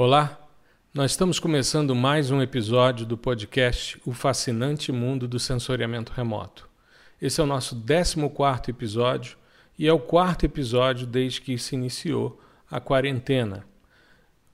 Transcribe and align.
Olá, 0.00 0.38
nós 0.94 1.10
estamos 1.10 1.40
começando 1.40 1.92
mais 1.92 2.30
um 2.30 2.40
episódio 2.40 3.04
do 3.04 3.18
podcast 3.18 4.00
O 4.06 4.12
Fascinante 4.12 4.92
Mundo 4.92 5.26
do 5.26 5.40
Sensoriamento 5.40 6.12
Remoto. 6.12 6.68
Esse 7.20 7.40
é 7.40 7.42
o 7.42 7.46
nosso 7.48 7.74
14 7.74 8.70
episódio 8.70 9.36
e 9.76 9.88
é 9.88 9.92
o 9.92 9.98
quarto 9.98 10.46
episódio 10.46 11.04
desde 11.04 11.40
que 11.40 11.58
se 11.58 11.74
iniciou 11.74 12.40
a 12.70 12.78
quarentena. 12.78 13.66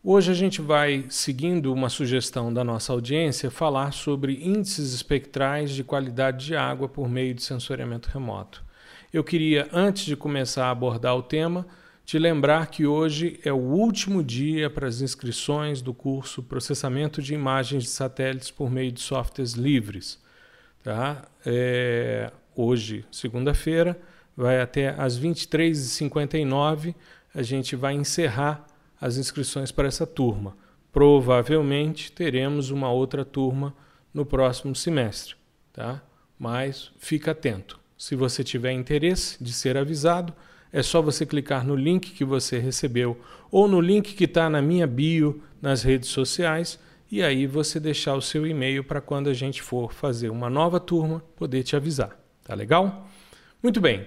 Hoje 0.02 0.30
a 0.30 0.34
gente 0.34 0.62
vai, 0.62 1.04
seguindo 1.10 1.74
uma 1.74 1.90
sugestão 1.90 2.50
da 2.50 2.64
nossa 2.64 2.94
audiência, 2.94 3.50
falar 3.50 3.92
sobre 3.92 4.42
índices 4.42 4.94
espectrais 4.94 5.72
de 5.72 5.84
qualidade 5.84 6.46
de 6.46 6.56
água 6.56 6.88
por 6.88 7.06
meio 7.06 7.34
de 7.34 7.42
sensoriamento 7.42 8.08
remoto. 8.08 8.64
Eu 9.12 9.22
queria, 9.22 9.68
antes 9.74 10.06
de 10.06 10.16
começar 10.16 10.68
a 10.68 10.70
abordar 10.70 11.14
o 11.14 11.22
tema, 11.22 11.66
te 12.04 12.18
lembrar 12.18 12.66
que 12.66 12.86
hoje 12.86 13.40
é 13.44 13.52
o 13.52 13.56
último 13.56 14.22
dia 14.22 14.68
para 14.68 14.86
as 14.86 15.00
inscrições 15.00 15.80
do 15.80 15.94
curso 15.94 16.42
Processamento 16.42 17.22
de 17.22 17.32
Imagens 17.32 17.84
de 17.84 17.88
Satélites 17.88 18.50
por 18.50 18.70
meio 18.70 18.92
de 18.92 19.00
softwares 19.00 19.52
livres. 19.52 20.22
Tá? 20.82 21.26
É, 21.46 22.30
hoje, 22.54 23.06
segunda-feira, 23.10 23.98
vai 24.36 24.60
até 24.60 24.90
às 25.00 25.18
23h59, 25.18 26.94
a 27.34 27.42
gente 27.42 27.74
vai 27.74 27.94
encerrar 27.94 28.66
as 29.00 29.16
inscrições 29.16 29.72
para 29.72 29.88
essa 29.88 30.06
turma. 30.06 30.56
Provavelmente 30.92 32.12
teremos 32.12 32.70
uma 32.70 32.90
outra 32.90 33.24
turma 33.24 33.74
no 34.12 34.26
próximo 34.26 34.74
semestre, 34.76 35.34
tá? 35.72 36.02
Mas 36.38 36.92
fica 36.98 37.30
atento. 37.30 37.80
Se 37.96 38.14
você 38.14 38.44
tiver 38.44 38.72
interesse 38.72 39.42
de 39.42 39.52
ser 39.52 39.76
avisado, 39.76 40.32
é 40.74 40.82
só 40.82 41.00
você 41.00 41.24
clicar 41.24 41.64
no 41.64 41.76
link 41.76 42.10
que 42.10 42.24
você 42.24 42.58
recebeu 42.58 43.16
ou 43.48 43.68
no 43.68 43.80
link 43.80 44.12
que 44.12 44.24
está 44.24 44.50
na 44.50 44.60
minha 44.60 44.88
bio 44.88 45.40
nas 45.62 45.84
redes 45.84 46.08
sociais 46.08 46.80
e 47.08 47.22
aí 47.22 47.46
você 47.46 47.78
deixar 47.78 48.16
o 48.16 48.20
seu 48.20 48.44
e-mail 48.44 48.82
para 48.82 49.00
quando 49.00 49.30
a 49.30 49.32
gente 49.32 49.62
for 49.62 49.92
fazer 49.92 50.30
uma 50.30 50.50
nova 50.50 50.80
turma 50.80 51.22
poder 51.36 51.62
te 51.62 51.76
avisar. 51.76 52.18
Tá 52.42 52.56
legal? 52.56 53.08
Muito 53.62 53.80
bem. 53.80 54.04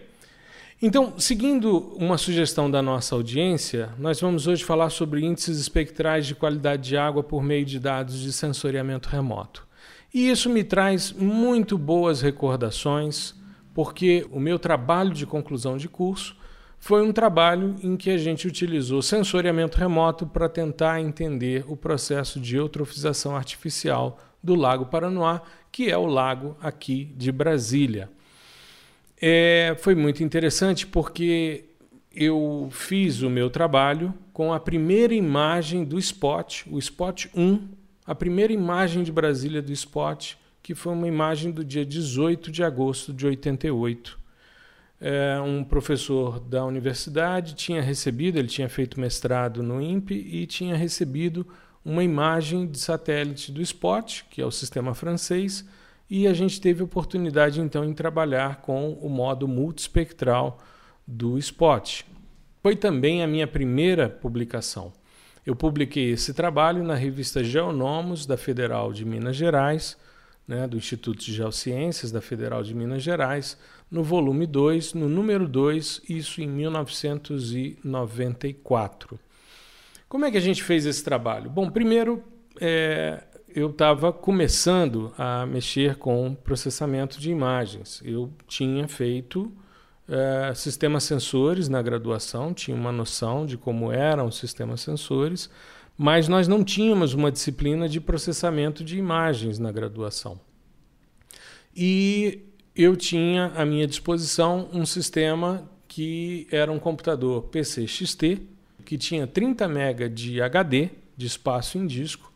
Então, 0.81 1.17
seguindo 1.17 1.95
uma 1.95 2.17
sugestão 2.17 2.69
da 2.69 2.81
nossa 2.81 3.15
audiência, 3.15 3.89
nós 3.97 4.19
vamos 4.19 4.45
hoje 4.45 4.65
falar 4.65 4.89
sobre 4.89 5.25
índices 5.25 5.57
espectrais 5.59 6.27
de 6.27 6.35
qualidade 6.35 6.89
de 6.89 6.97
água 6.97 7.23
por 7.23 7.41
meio 7.41 7.63
de 7.63 7.79
dados 7.79 8.19
de 8.19 8.33
sensoriamento 8.33 9.07
remoto. 9.07 9.65
E 10.13 10.29
isso 10.29 10.49
me 10.49 10.65
traz 10.65 11.13
muito 11.13 11.77
boas 11.77 12.21
recordações, 12.21 13.33
porque 13.73 14.27
o 14.31 14.39
meu 14.39 14.59
trabalho 14.59 15.13
de 15.13 15.25
conclusão 15.25 15.77
de 15.77 15.87
curso 15.87 16.35
foi 16.79 17.01
um 17.01 17.11
trabalho 17.11 17.75
em 17.81 17.97
que 17.97 18.09
a 18.09 18.17
gente 18.17 18.47
utilizou 18.47 19.01
sensoriamento 19.01 19.77
remoto 19.77 20.25
para 20.25 20.47
tentar 20.47 21.01
entender 21.01 21.65
o 21.67 21.75
processo 21.75 22.39
de 22.39 22.55
eutrofização 22.55 23.35
artificial 23.35 24.19
do 24.41 24.55
Lago 24.55 24.85
Paranoá, 24.85 25.41
que 25.71 25.89
é 25.89 25.97
o 25.97 26.05
lago 26.05 26.55
aqui 26.61 27.05
de 27.17 27.31
Brasília. 27.31 28.09
É, 29.19 29.75
foi 29.79 29.95
muito 29.95 30.23
interessante 30.23 30.85
porque 30.85 31.65
eu 32.15 32.69
fiz 32.71 33.21
o 33.21 33.29
meu 33.29 33.49
trabalho 33.49 34.13
com 34.31 34.53
a 34.53 34.59
primeira 34.59 35.13
imagem 35.13 35.83
do 35.83 35.97
Spot, 35.97 36.63
o 36.69 36.77
Spot 36.77 37.25
1, 37.35 37.67
a 38.05 38.15
primeira 38.15 38.53
imagem 38.53 39.03
de 39.03 39.11
Brasília 39.11 39.61
do 39.61 39.71
Spot, 39.73 40.35
que 40.61 40.75
foi 40.75 40.93
uma 40.93 41.07
imagem 41.07 41.51
do 41.51 41.65
dia 41.65 41.85
18 41.85 42.51
de 42.51 42.63
agosto 42.63 43.11
de 43.11 43.25
88 43.25 44.26
é, 44.99 45.39
um 45.39 45.63
professor 45.63 46.39
da 46.39 46.65
universidade 46.65 47.53
tinha 47.55 47.81
recebido, 47.81 48.37
ele 48.37 48.47
tinha 48.47 48.67
feito 48.67 48.99
mestrado 48.99 49.61
no 49.61 49.81
INPE 49.81 50.15
e 50.15 50.47
tinha 50.47 50.75
recebido 50.75 51.45
uma 51.85 52.03
imagem 52.03 52.67
de 52.67 52.79
satélite 52.79 53.51
do 53.51 53.65
SPOT, 53.65 54.25
que 54.29 54.41
é 54.41 54.45
o 54.45 54.51
sistema 54.51 54.93
francês, 54.93 55.65
e 56.09 56.27
a 56.27 56.33
gente 56.33 56.59
teve 56.59 56.83
oportunidade 56.83 57.61
então 57.61 57.83
em 57.85 57.93
trabalhar 57.93 58.57
com 58.57 58.93
o 58.93 59.09
modo 59.09 59.47
multispectral 59.47 60.57
do 61.05 61.39
SPOT. 61.41 62.05
Foi 62.61 62.75
também 62.75 63.23
a 63.23 63.27
minha 63.27 63.47
primeira 63.47 64.09
publicação. 64.09 64.91
Eu 65.45 65.55
publiquei 65.55 66.11
esse 66.11 66.33
trabalho 66.33 66.83
na 66.83 66.95
revista 66.95 67.41
Geonomos 67.43 68.25
da 68.25 68.35
Federal 68.35 68.91
de 68.91 69.05
Minas 69.05 69.35
Gerais, 69.37 69.95
né, 70.45 70.67
do 70.67 70.75
Instituto 70.77 71.23
de 71.23 71.33
Geociências 71.33 72.11
da 72.11 72.19
Federal 72.19 72.63
de 72.63 72.73
Minas 72.73 73.03
Gerais, 73.03 73.57
no 73.89 74.03
volume 74.03 74.45
2, 74.45 74.93
no 74.93 75.07
número 75.07 75.47
2, 75.47 76.01
isso 76.09 76.41
em 76.41 76.47
1994. 76.47 79.17
Como 80.09 80.25
é 80.25 80.31
que 80.31 80.37
a 80.37 80.41
gente 80.41 80.63
fez 80.63 80.85
esse 80.85 81.03
trabalho? 81.03 81.49
Bom, 81.49 81.69
primeiro 81.69 82.23
é, 82.59 83.23
eu 83.47 83.69
estava 83.69 84.13
começando 84.13 85.13
a 85.17 85.45
mexer 85.45 85.95
com 85.95 86.35
processamento 86.35 87.19
de 87.19 87.31
imagens. 87.31 88.01
Eu 88.03 88.31
tinha 88.47 88.87
feito 88.87 89.51
é, 90.07 90.53
sistemas 90.53 91.03
sensores 91.03 91.67
na 91.67 91.81
graduação, 91.81 92.53
tinha 92.53 92.75
uma 92.75 92.91
noção 92.91 93.45
de 93.45 93.57
como 93.57 93.91
eram 93.91 94.27
os 94.27 94.37
sistemas 94.37 94.81
sensores, 94.81 95.49
mas 95.97 96.27
nós 96.27 96.47
não 96.47 96.63
tínhamos 96.63 97.13
uma 97.13 97.31
disciplina 97.31 97.89
de 97.89 97.99
processamento 97.99 98.83
de 98.83 98.97
imagens 98.97 99.59
na 99.59 99.71
graduação. 99.71 100.39
E 101.75 102.46
eu 102.77 102.95
tinha 102.95 103.51
à 103.55 103.65
minha 103.65 103.87
disposição 103.87 104.69
um 104.71 104.85
sistema 104.85 105.67
que 105.87 106.47
era 106.51 106.71
um 106.71 106.77
computador 106.77 107.43
PC 107.43 107.87
XT, 107.87 108.39
que 108.85 108.97
tinha 108.97 109.25
30 109.25 109.67
MB 109.67 110.09
de 110.09 110.41
HD, 110.41 110.91
de 111.17 111.25
espaço 111.25 111.79
em 111.79 111.87
disco, 111.87 112.31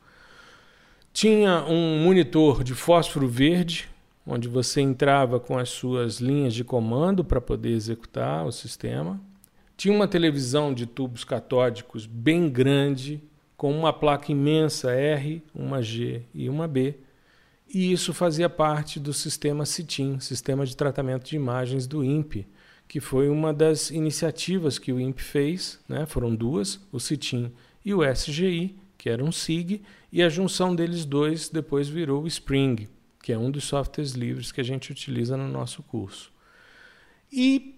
tinha 1.13 1.63
um 1.65 2.03
monitor 2.03 2.63
de 2.63 2.73
fósforo 2.73 3.27
verde, 3.27 3.87
onde 4.25 4.47
você 4.47 4.81
entrava 4.81 5.39
com 5.39 5.57
as 5.57 5.69
suas 5.69 6.19
linhas 6.19 6.55
de 6.55 6.63
comando 6.63 7.23
para 7.23 7.39
poder 7.39 7.69
executar 7.69 8.45
o 8.45 8.51
sistema. 8.51 9.21
Tinha 9.77 9.93
uma 9.93 10.07
televisão 10.07 10.73
de 10.73 10.87
tubos 10.87 11.23
catódicos 11.23 12.07
bem 12.07 12.49
grande, 12.49 13.21
com 13.55 13.71
uma 13.71 13.93
placa 13.93 14.31
imensa 14.31 14.91
R, 14.91 15.43
uma 15.53 15.83
G 15.83 16.23
e 16.33 16.49
uma 16.49 16.67
B 16.67 16.97
e 17.73 17.91
isso 17.91 18.13
fazia 18.13 18.49
parte 18.49 18.99
do 18.99 19.13
sistema 19.13 19.65
CITIM, 19.65 20.19
Sistema 20.19 20.65
de 20.65 20.75
Tratamento 20.75 21.29
de 21.29 21.35
Imagens 21.35 21.87
do 21.87 22.03
INPE, 22.03 22.47
que 22.87 22.99
foi 22.99 23.29
uma 23.29 23.53
das 23.53 23.89
iniciativas 23.89 24.77
que 24.77 24.91
o 24.91 24.99
INPE 24.99 25.21
fez, 25.21 25.79
né? 25.87 26.05
foram 26.05 26.35
duas, 26.35 26.79
o 26.91 26.99
CITIM 26.99 27.51
e 27.85 27.93
o 27.93 28.03
SGI, 28.03 28.75
que 28.97 29.09
era 29.09 29.23
um 29.23 29.31
SIG, 29.31 29.81
e 30.11 30.21
a 30.21 30.29
junção 30.29 30.75
deles 30.75 31.05
dois 31.05 31.49
depois 31.49 31.87
virou 31.87 32.23
o 32.23 32.27
Spring, 32.27 32.87
que 33.23 33.31
é 33.31 33.37
um 33.37 33.49
dos 33.49 33.63
softwares 33.63 34.11
livres 34.11 34.51
que 34.51 34.59
a 34.59 34.63
gente 34.63 34.91
utiliza 34.91 35.37
no 35.37 35.47
nosso 35.47 35.81
curso. 35.81 36.31
E 37.31 37.70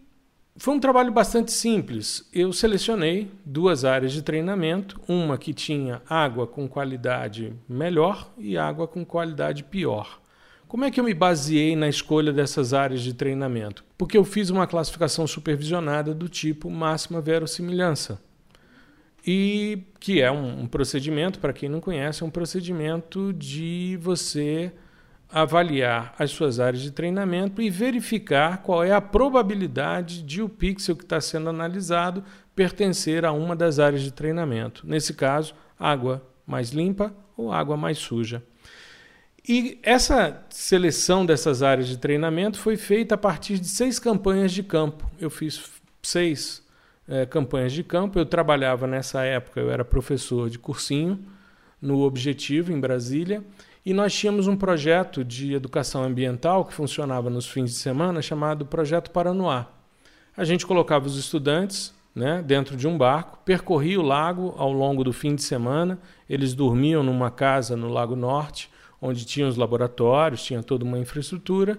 foi 0.56 0.75
um 0.75 0.80
trabalho 0.80 1.12
bastante 1.12 1.52
simples. 1.52 2.30
Eu 2.31 2.53
selecionei 2.53 3.31
duas 3.44 3.84
áreas 3.84 4.12
de 4.12 4.22
treinamento, 4.22 5.00
uma 5.08 5.38
que 5.38 5.53
tinha 5.53 6.02
água 6.08 6.46
com 6.46 6.68
qualidade 6.68 7.53
melhor 7.68 8.31
e 8.38 8.58
água 8.58 8.88
com 8.88 9.03
qualidade 9.03 9.64
pior. 9.64 10.22
Como 10.68 10.86
é 10.86 10.91
que 10.91 11.00
eu 11.00 11.03
me 11.03 11.14
baseei 11.14 11.75
na 11.75 11.90
escolha 11.90 12.31
dessas 12.31 12.74
áreas 12.74 13.02
de 13.02 13.14
treinamento? 13.14 13.84
Porque 13.97 14.18
eu 14.18 14.24
fiz 14.24 14.50
uma 14.50 14.68
classificação 14.68 15.25
supervisionada 15.25 16.14
do 16.14 16.30
tipo 16.30 16.70
máxima 16.70 17.20
verossimilhança. 17.20 18.22
E 19.25 19.84
que 20.00 20.22
é 20.22 20.31
um, 20.31 20.62
um 20.62 20.68
procedimento, 20.68 21.40
para 21.40 21.53
quem 21.53 21.70
não 21.70 21.80
conhece, 21.80 22.24
é 22.24 22.25
um 22.25 22.30
procedimento 22.30 23.31
de 23.34 23.97
você 24.02 24.72
avaliar 25.34 26.14
as 26.20 26.32
suas 26.32 26.60
áreas 26.60 26.84
de 26.84 26.92
treinamento 26.92 27.62
e 27.62 27.70
verificar 27.70 28.62
qual 28.62 28.84
é 28.84 28.92
a 28.92 29.02
probabilidade 29.02 30.22
de 30.22 30.42
o 30.42 30.48
pixel 30.48 30.96
que 30.96 31.04
está 31.04 31.20
sendo 31.20 31.50
analisado 31.50 32.24
pertencer 32.56 33.26
a 33.26 33.32
uma 33.32 33.56
das 33.56 33.80
áreas 33.80 34.04
de 34.04 34.12
treinamento. 34.12 34.86
Nesse 34.86 35.14
caso, 35.14 35.56
água 35.80 36.24
mais 36.46 36.70
limpa 36.70 37.12
ou 37.35 37.52
água 37.52 37.76
mais 37.76 37.97
suja. 37.97 38.44
E 39.47 39.80
essa 39.84 40.46
seleção 40.50 41.26
dessas 41.26 41.64
áreas 41.64 41.88
de 41.88 41.97
treinamento 41.97 42.59
foi 42.59 42.78
feita 42.78 43.16
a 43.16 43.18
partir 43.18 43.59
de 43.59 43.68
seis 43.68 43.97
campanhas 44.00 44.52
de 44.52 44.62
campo. 44.62 45.09
Eu 45.20 45.29
fiz 45.29 45.72
seis 46.02 46.64
é, 47.08 47.26
campanhas 47.26 47.74
de 47.74 47.84
campo. 47.84 48.20
Eu 48.20 48.26
trabalhava 48.26 48.86
nessa 48.86 49.24
época, 49.24 49.59
eu 49.59 49.72
era 49.72 49.84
professor 49.84 50.50
de 50.50 50.59
cursinho 50.59 51.20
no 51.82 52.02
Objetivo, 52.02 52.72
em 52.72 52.79
Brasília, 52.79 53.44
e 53.85 53.94
nós 53.94 54.14
tínhamos 54.14 54.47
um 54.47 54.56
projeto 54.56 55.24
de 55.24 55.53
educação 55.53 56.03
ambiental 56.03 56.64
que 56.64 56.74
funcionava 56.74 57.30
nos 57.30 57.47
fins 57.47 57.72
de 57.72 57.78
semana 57.78 58.22
chamado 58.22 58.66
Projeto 58.66 59.12
Paranoá. 59.12 59.68
A 60.35 60.44
gente 60.46 60.66
colocava 60.66 61.06
os 61.06 61.18
estudantes 61.18 61.94
né, 62.16 62.41
dentro 62.46 62.78
de 62.78 62.88
um 62.88 62.97
barco, 62.97 63.40
percorria 63.44 64.00
o 64.00 64.03
lago 64.03 64.53
ao 64.58 64.72
longo 64.72 65.03
do 65.03 65.12
fim 65.12 65.35
de 65.35 65.44
semana. 65.44 66.00
Eles 66.30 66.53
dormiam 66.53 67.03
numa 67.03 67.30
casa 67.30 67.76
no 67.76 67.90
Lago 67.90 68.16
Norte, 68.16 68.70
onde 69.02 69.26
tinha 69.26 69.47
os 69.47 69.58
laboratórios, 69.58 70.44
tinha 70.44 70.64
toda 70.64 70.86
uma 70.86 70.97
infraestrutura. 70.97 71.78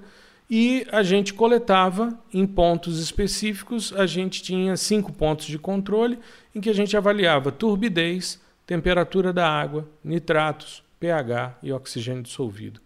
E 0.51 0.87
a 0.93 1.03
gente 1.03 1.33
coletava 1.33 2.19
em 2.33 2.47
pontos 2.47 3.01
específicos, 3.01 3.95
a 3.97 4.07
gente 4.07 4.43
tinha 4.43 4.77
cinco 4.77 5.11
pontos 5.11 5.47
de 5.47 5.59
controle 5.59 6.19
em 6.55 6.61
que 6.61 6.69
a 6.69 6.75
gente 6.75 6.97
avaliava 6.97 7.51
turbidez, 7.51 8.41
temperatura 8.67 9.33
da 9.33 9.49
água, 9.49 9.89
nitratos, 10.05 10.83
pH 11.05 11.59
e 11.63 11.71
oxigênio 11.71 12.23
dissolvido. 12.23 12.81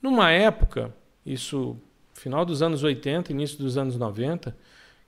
Numa 0.00 0.30
época, 0.30 0.94
isso 1.24 1.76
final 2.14 2.42
dos 2.46 2.62
anos 2.62 2.82
80, 2.82 3.30
início 3.30 3.58
dos 3.58 3.76
anos 3.76 3.96
90, 3.98 4.56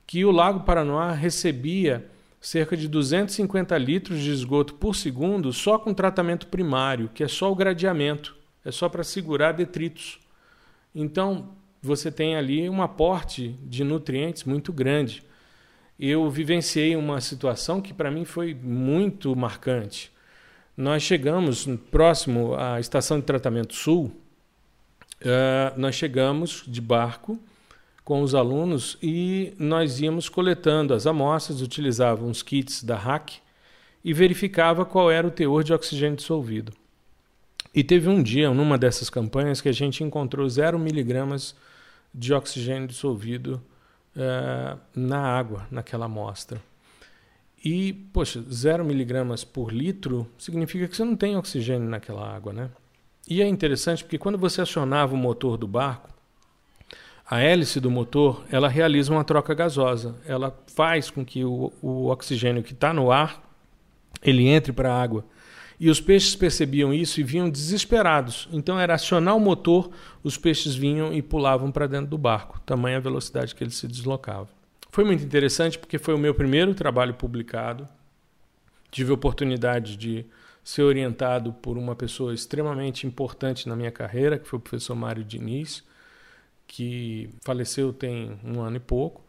que 0.07 0.27
o 0.27 0.31
Lago 0.31 0.61
Paranoá 0.61 1.13
recebia 1.13 2.07
cerca 2.39 2.77
de 2.77 2.87
250 2.87 3.77
litros 3.79 4.21
de 4.21 4.31
esgoto 4.31 4.75
por 4.75 4.95
segundo 4.95 5.55
só 5.55 5.79
com 5.79 5.95
tratamento 5.95 6.49
primário, 6.49 7.09
que 7.15 7.25
é 7.25 7.29
só 7.29 7.51
o 7.51 7.57
gradeamento, 7.57 8.37
é 8.63 8.71
só 8.71 8.91
para 8.91 9.03
segurar 9.03 9.53
detritos. 9.53 10.21
Então, 10.95 11.55
você 11.81 12.13
tem 12.13 12.37
ali 12.37 12.69
um 12.69 12.83
aporte 12.83 13.57
de 13.63 13.83
nutrientes 13.85 14.45
muito 14.45 14.71
grande. 14.71 15.23
Eu 15.99 16.29
vivenciei 16.29 16.95
uma 16.95 17.23
situação 17.23 17.81
que 17.81 17.95
para 17.95 18.11
mim 18.11 18.27
foi 18.27 18.53
muito 18.55 19.35
marcante. 19.35 20.13
Nós 20.81 21.03
chegamos 21.03 21.69
próximo 21.91 22.55
à 22.55 22.81
estação 22.81 23.21
de 23.21 23.27
tratamento 23.27 23.75
sul, 23.75 24.07
uh, 25.21 25.79
nós 25.79 25.95
chegamos 25.95 26.65
de 26.67 26.81
barco 26.81 27.39
com 28.03 28.23
os 28.23 28.35
alunos 28.35 28.97
e 29.03 29.53
nós 29.59 30.01
íamos 30.01 30.31
coletando 30.31 30.95
as 30.95 31.07
amostras, 31.07 31.61
utilizávamos 31.61 32.39
os 32.39 32.43
kits 32.43 32.83
da 32.83 32.97
RAC 32.97 33.43
e 34.03 34.15
verificava 34.15 34.87
qual 34.87 35.11
era 35.11 35.27
o 35.27 35.31
teor 35.31 35.63
de 35.63 35.75
oxigênio 35.75 36.17
dissolvido. 36.17 36.73
E 37.75 37.85
teve 37.85 38.09
um 38.09 38.23
dia, 38.23 38.49
numa 38.49 38.79
dessas 38.79 39.11
campanhas, 39.11 39.61
que 39.61 39.69
a 39.69 39.75
gente 39.75 40.03
encontrou 40.03 40.49
0 40.49 40.79
miligramas 40.79 41.55
de 42.15 42.33
oxigênio 42.33 42.89
dissolvido 42.89 43.63
uh, 44.17 44.81
na 44.97 45.21
água, 45.21 45.67
naquela 45.71 46.07
amostra. 46.07 46.70
E, 47.63 47.93
poxa, 47.93 48.43
0 48.51 48.85
miligramas 48.85 49.45
por 49.45 49.73
litro 49.73 50.27
significa 50.39 50.89
que 50.89 50.97
você 50.97 51.05
não 51.05 51.15
tem 51.15 51.37
oxigênio 51.37 51.89
naquela 51.89 52.27
água, 52.35 52.53
né? 52.53 52.71
E 53.29 53.43
é 53.43 53.47
interessante 53.47 54.03
porque 54.03 54.19
quando 54.19 54.39
você 54.39 54.63
acionava 54.63 55.15
o 55.15 55.19
motor 55.19 55.57
do 55.57 55.69
barco, 55.69 56.09
a 57.25 57.41
hélice 57.41 57.79
do 57.79 57.91
motor 57.91 58.45
ela 58.51 58.69
realiza 58.69 59.13
uma 59.13 59.23
troca 59.23 59.55
gasosa. 59.55 60.17
Ela 60.27 60.59
faz 60.75 61.11
com 61.11 61.25
que 61.25 61.45
o, 61.45 61.73
o 61.81 62.07
oxigênio 62.07 62.63
que 62.63 62.73
está 62.73 62.93
no 62.93 63.13
ar 63.13 63.43
ele 64.23 64.49
entre 64.49 64.73
para 64.73 64.93
a 64.93 65.01
água. 65.01 65.25
E 65.79 65.89
os 65.89 66.01
peixes 66.01 66.37
percebiam 66.37 66.93
isso 66.93 67.21
e 67.21 67.23
vinham 67.23 67.49
desesperados. 67.49 68.49
Então 68.53 68.79
era 68.79 68.95
acionar 68.95 69.37
o 69.37 69.41
motor, 69.41 69.91
os 70.23 70.37
peixes 70.37 70.75
vinham 70.75 71.13
e 71.13 71.23
pulavam 71.23 71.71
para 71.71 71.87
dentro 71.87 72.09
do 72.09 72.19
barco, 72.19 72.61
tamanha 72.67 72.99
a 72.99 73.01
velocidade 73.01 73.55
que 73.55 73.65
ele 73.65 73.71
se 73.71 73.89
deslocava. 73.89 74.49
Foi 74.91 75.05
muito 75.05 75.25
interessante 75.25 75.79
porque 75.79 75.99
foi 75.99 76.15
o 76.15 76.19
meu 76.19 76.35
primeiro 76.35 76.75
trabalho 76.75 77.15
publicado. 77.15 77.89
Tive 78.91 79.13
a 79.13 79.15
oportunidade 79.15 79.97
de 79.97 80.27
ser 80.65 80.83
orientado 80.83 81.53
por 81.53 81.79
uma 81.79 81.95
pessoa 81.95 82.35
extremamente 82.35 83.07
importante 83.07 83.69
na 83.69 83.77
minha 83.77 83.91
carreira, 83.91 84.39
que 84.39 84.49
foi 84.49 84.59
o 84.59 84.63
professor 84.63 84.95
Mário 84.95 85.25
Diniz, 85.25 85.85
que 86.67 87.31
faleceu 87.45 87.93
tem 87.93 88.39
um 88.45 88.61
ano 88.61 88.77
e 88.77 88.81
pouco. 88.81 89.25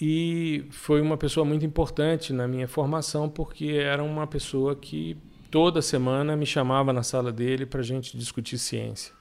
E 0.00 0.66
foi 0.70 1.00
uma 1.00 1.16
pessoa 1.16 1.44
muito 1.44 1.64
importante 1.64 2.32
na 2.32 2.46
minha 2.46 2.68
formação, 2.68 3.28
porque 3.28 3.66
era 3.66 4.02
uma 4.02 4.26
pessoa 4.26 4.76
que 4.76 5.16
toda 5.50 5.82
semana 5.82 6.36
me 6.36 6.46
chamava 6.46 6.92
na 6.92 7.02
sala 7.02 7.32
dele 7.32 7.66
para 7.66 7.80
a 7.80 7.84
gente 7.84 8.16
discutir 8.16 8.58
ciência. 8.58 9.12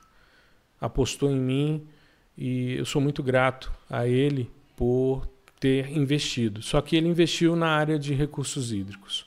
Apostou 0.79 1.29
em 1.29 1.39
mim 1.39 1.87
e 2.37 2.75
eu 2.75 2.85
sou 2.85 3.01
muito 3.01 3.21
grato 3.21 3.71
a 3.89 4.07
ele 4.07 4.49
por 4.75 5.27
ter 5.61 5.95
investido. 5.95 6.63
Só 6.63 6.81
que 6.81 6.97
ele 6.97 7.07
investiu 7.07 7.55
na 7.55 7.67
área 7.67 7.97
de 7.99 8.15
recursos 8.15 8.73
hídricos. 8.73 9.23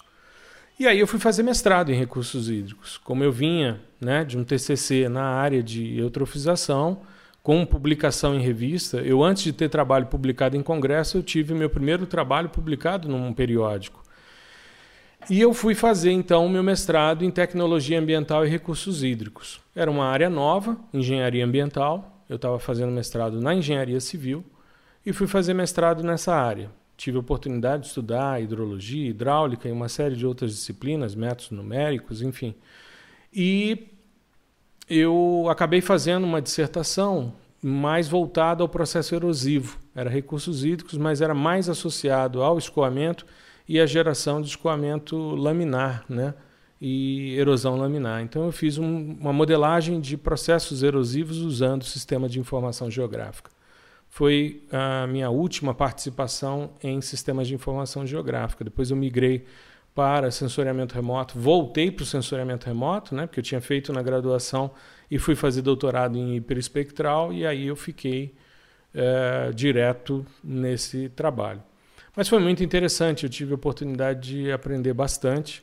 E 0.78 0.88
aí 0.88 0.98
eu 0.98 1.06
fui 1.06 1.20
fazer 1.20 1.44
mestrado 1.44 1.92
em 1.92 1.94
recursos 1.94 2.50
hídricos. 2.50 2.98
Como 2.98 3.22
eu 3.22 3.30
vinha 3.30 3.80
né, 4.00 4.24
de 4.24 4.36
um 4.36 4.42
TCC 4.42 5.08
na 5.08 5.22
área 5.22 5.62
de 5.62 5.96
eutrofização, 5.96 7.02
com 7.40 7.64
publicação 7.64 8.34
em 8.34 8.40
revista, 8.40 8.96
eu 8.98 9.22
antes 9.22 9.44
de 9.44 9.52
ter 9.52 9.68
trabalho 9.68 10.06
publicado 10.06 10.56
em 10.56 10.62
congresso, 10.62 11.16
eu 11.16 11.22
tive 11.22 11.54
meu 11.54 11.70
primeiro 11.70 12.04
trabalho 12.04 12.48
publicado 12.48 13.08
num 13.08 13.32
periódico. 13.32 14.02
E 15.30 15.40
eu 15.40 15.54
fui 15.54 15.74
fazer 15.74 16.10
então 16.10 16.44
o 16.46 16.50
meu 16.50 16.64
mestrado 16.64 17.24
em 17.24 17.30
tecnologia 17.30 17.98
ambiental 17.98 18.44
e 18.44 18.50
recursos 18.50 19.04
hídricos. 19.04 19.60
Era 19.74 19.90
uma 19.90 20.06
área 20.06 20.28
nova, 20.28 20.76
engenharia 20.92 21.44
ambiental. 21.44 22.24
Eu 22.28 22.36
estava 22.36 22.58
fazendo 22.58 22.90
mestrado 22.90 23.40
na 23.40 23.54
engenharia 23.54 24.00
civil 24.00 24.44
e 25.04 25.12
fui 25.12 25.26
fazer 25.26 25.54
mestrado 25.54 26.02
nessa 26.02 26.34
área. 26.34 26.70
Tive 26.96 27.16
a 27.16 27.20
oportunidade 27.20 27.82
de 27.82 27.88
estudar 27.88 28.40
hidrologia, 28.42 29.10
hidráulica 29.10 29.68
e 29.68 29.72
uma 29.72 29.88
série 29.88 30.14
de 30.14 30.26
outras 30.26 30.52
disciplinas, 30.52 31.14
métodos 31.14 31.50
numéricos, 31.50 32.22
enfim. 32.22 32.54
E 33.32 33.88
eu 34.88 35.46
acabei 35.50 35.80
fazendo 35.80 36.24
uma 36.24 36.40
dissertação 36.40 37.34
mais 37.60 38.06
voltada 38.06 38.62
ao 38.62 38.68
processo 38.68 39.14
erosivo. 39.14 39.78
Era 39.94 40.08
recursos 40.08 40.64
hídricos, 40.64 40.96
mas 40.96 41.20
era 41.20 41.34
mais 41.34 41.68
associado 41.68 42.42
ao 42.42 42.58
escoamento 42.58 43.26
e 43.68 43.80
à 43.80 43.86
geração 43.86 44.40
de 44.40 44.48
escoamento 44.48 45.16
laminar, 45.34 46.04
né? 46.08 46.34
E 46.80 47.34
erosão 47.36 47.76
laminar. 47.76 48.20
Então 48.22 48.44
eu 48.44 48.52
fiz 48.52 48.76
um, 48.78 49.16
uma 49.18 49.32
modelagem 49.32 50.00
de 50.00 50.16
processos 50.16 50.82
erosivos 50.82 51.38
usando 51.38 51.82
o 51.82 51.86
sistema 51.86 52.28
de 52.28 52.38
informação 52.38 52.90
geográfica 52.90 53.53
foi 54.14 54.62
a 54.70 55.08
minha 55.08 55.28
última 55.28 55.74
participação 55.74 56.70
em 56.80 57.00
sistemas 57.00 57.48
de 57.48 57.54
informação 57.54 58.06
geográfica. 58.06 58.62
Depois 58.62 58.92
eu 58.92 58.96
migrei 58.96 59.44
para 59.92 60.30
sensoriamento 60.30 60.94
remoto, 60.94 61.36
voltei 61.36 61.90
para 61.90 62.04
o 62.04 62.06
sensoriamento 62.06 62.64
remoto, 62.64 63.12
né, 63.12 63.26
porque 63.26 63.40
eu 63.40 63.44
tinha 63.44 63.60
feito 63.60 63.92
na 63.92 64.02
graduação 64.02 64.70
e 65.10 65.18
fui 65.18 65.34
fazer 65.34 65.62
doutorado 65.62 66.16
em 66.16 66.36
hiperespectral, 66.36 67.32
e 67.32 67.44
aí 67.44 67.66
eu 67.66 67.74
fiquei 67.74 68.32
é, 68.94 69.50
direto 69.52 70.24
nesse 70.44 71.08
trabalho. 71.08 71.60
Mas 72.14 72.28
foi 72.28 72.38
muito 72.38 72.62
interessante, 72.62 73.24
eu 73.24 73.28
tive 73.28 73.50
a 73.50 73.56
oportunidade 73.56 74.44
de 74.44 74.52
aprender 74.52 74.94
bastante 74.94 75.60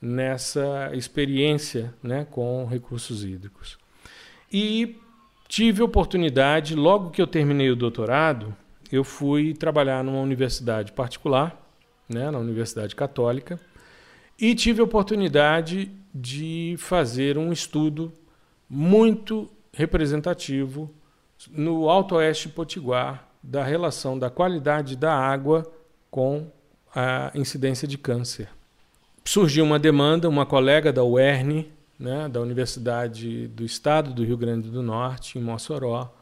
nessa 0.00 0.90
experiência 0.92 1.94
né, 2.02 2.26
com 2.28 2.66
recursos 2.66 3.22
hídricos. 3.22 3.78
E 4.52 5.00
Tive 5.52 5.82
oportunidade, 5.82 6.74
logo 6.74 7.10
que 7.10 7.20
eu 7.20 7.26
terminei 7.26 7.70
o 7.70 7.76
doutorado, 7.76 8.56
eu 8.90 9.04
fui 9.04 9.52
trabalhar 9.52 10.02
numa 10.02 10.18
universidade 10.18 10.92
particular, 10.92 11.70
né, 12.08 12.30
na 12.30 12.38
Universidade 12.38 12.96
Católica, 12.96 13.60
e 14.40 14.54
tive 14.54 14.80
oportunidade 14.80 15.92
de 16.14 16.74
fazer 16.78 17.36
um 17.36 17.52
estudo 17.52 18.10
muito 18.66 19.46
representativo 19.74 20.90
no 21.50 21.86
Alto 21.86 22.14
Oeste 22.14 22.48
Potiguar 22.48 23.28
da 23.42 23.62
relação 23.62 24.18
da 24.18 24.30
qualidade 24.30 24.96
da 24.96 25.14
água 25.14 25.70
com 26.10 26.50
a 26.96 27.30
incidência 27.34 27.86
de 27.86 27.98
câncer. 27.98 28.48
Surgiu 29.22 29.66
uma 29.66 29.78
demanda, 29.78 30.30
uma 30.30 30.46
colega 30.46 30.90
da 30.90 31.04
UERN, 31.04 31.66
né, 32.02 32.28
da 32.28 32.40
Universidade 32.40 33.46
do 33.48 33.64
Estado 33.64 34.12
do 34.12 34.24
Rio 34.24 34.36
Grande 34.36 34.68
do 34.68 34.82
Norte, 34.82 35.38
em 35.38 35.42
Mossoró, 35.42 36.12